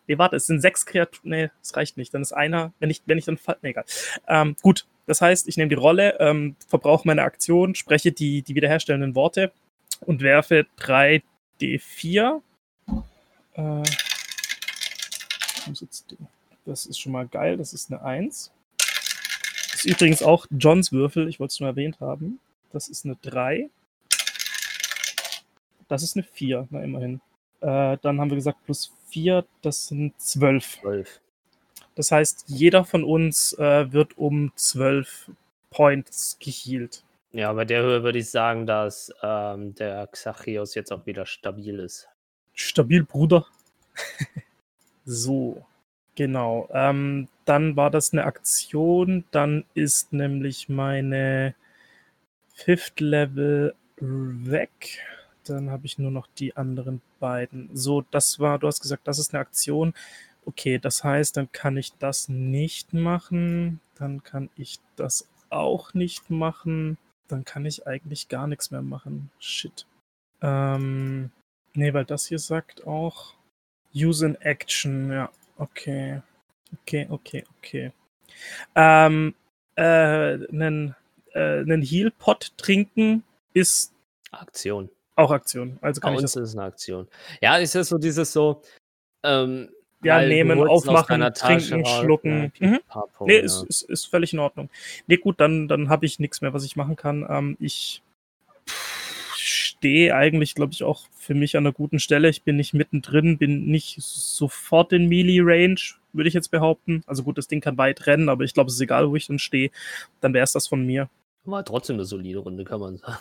[0.06, 1.30] Nee, warte, es sind sechs Kreaturen.
[1.30, 2.12] Nee, das reicht nicht.
[2.12, 3.56] Dann ist einer, wenn ich, wenn ich dann fall.
[3.62, 3.84] Nee, egal.
[4.28, 8.54] Ähm, gut, das heißt, ich nehme die Rolle, ähm, verbrauche meine Aktion, spreche die, die
[8.54, 9.52] wiederherstellenden Worte
[10.00, 10.66] und werfe
[11.62, 12.42] 3d4.
[13.54, 13.82] Äh,
[16.64, 18.52] das ist schon mal geil, das ist eine 1.
[18.78, 22.40] Das ist übrigens auch Johns Würfel, ich wollte es nur erwähnt haben.
[22.72, 23.70] Das ist eine 3.
[25.88, 27.20] Das ist eine 4, na immerhin.
[27.60, 30.80] Äh, dann haben wir gesagt, plus 4, das sind 12.
[30.80, 31.20] 12.
[31.94, 35.30] Das heißt, jeder von uns äh, wird um 12
[35.70, 37.04] Points gehealt.
[37.32, 41.78] Ja, bei der Höhe würde ich sagen, dass ähm, der Xachios jetzt auch wieder stabil
[41.78, 42.08] ist.
[42.52, 43.46] Stabil, Bruder.
[45.06, 45.64] so,
[46.14, 46.68] genau.
[46.72, 49.24] Ähm, dann war das eine Aktion.
[49.30, 51.54] Dann ist nämlich meine
[52.54, 54.98] Fifth Level weg.
[55.44, 57.70] Dann habe ich nur noch die anderen beiden.
[57.72, 59.94] So, das war, du hast gesagt, das ist eine Aktion.
[60.44, 63.80] Okay, das heißt, dann kann ich das nicht machen.
[63.94, 66.98] Dann kann ich das auch nicht machen.
[67.28, 69.30] Dann kann ich eigentlich gar nichts mehr machen.
[69.38, 69.86] Shit.
[70.42, 71.30] Ähm,
[71.74, 73.34] nee, weil das hier sagt auch
[73.94, 75.10] Use in Action.
[75.10, 76.22] Ja, okay.
[76.80, 77.92] Okay, okay, okay.
[78.74, 79.34] Ähm,
[79.76, 80.94] äh, einen,
[81.32, 83.92] äh, einen Heal-Pot trinken ist
[84.30, 84.90] Aktion.
[85.16, 85.78] auch Aktion.
[85.82, 87.08] Also Bei kann ich uns das ist eine Aktion.
[87.40, 88.62] Ja, ist ja so dieses so.
[89.22, 89.70] Ähm,
[90.02, 92.52] Ja, du nehmen, aufmachen, trinken, schlucken.
[92.58, 92.80] Ja, Mhm.
[92.88, 93.42] Papo, Nee, ja.
[93.42, 94.68] ist, ist, ist völlig in Ordnung.
[95.06, 97.24] Nee, gut, dann, dann habe ich nichts mehr, was ich machen kann.
[97.28, 98.02] Ähm, ich
[99.34, 102.28] stehe eigentlich, glaube ich, auch für mich an einer guten Stelle.
[102.28, 105.80] Ich bin nicht mittendrin, bin nicht sofort in Melee-Range,
[106.12, 107.02] würde ich jetzt behaupten.
[107.06, 109.26] Also gut, das Ding kann weit rennen, aber ich glaube, es ist egal, wo ich
[109.26, 109.70] dann stehe.
[110.20, 111.08] Dann wäre es das von mir.
[111.44, 113.18] War trotzdem eine solide Runde, kann man sagen.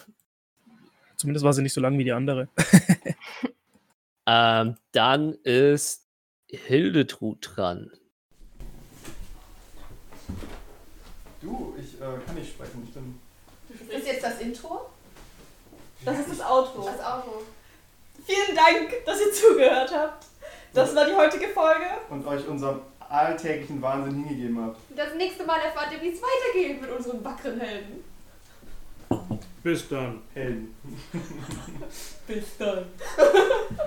[1.15, 2.47] Zumindest war sie nicht so lang wie die andere.
[4.27, 6.00] Ähm, dann ist
[6.51, 7.91] Hildetrud dran.
[11.41, 12.83] Du, ich äh, kann nicht sprechen.
[12.87, 13.19] Ich bin.
[13.69, 14.89] Ist das jetzt das Intro?
[16.05, 16.83] Das ist das Outro.
[16.85, 17.41] Das Auto.
[18.25, 20.25] Vielen Dank, dass ihr zugehört habt.
[20.73, 21.85] Das war die heutige Folge.
[22.09, 24.79] Und euch unserem alltäglichen Wahnsinn hingegeben habt.
[24.95, 28.03] Das nächste Mal erfahrt ihr, wie es weitergeht mit unseren wackeren Helden.
[29.63, 30.75] Bis dann, Helden.
[32.27, 32.85] Bis dann.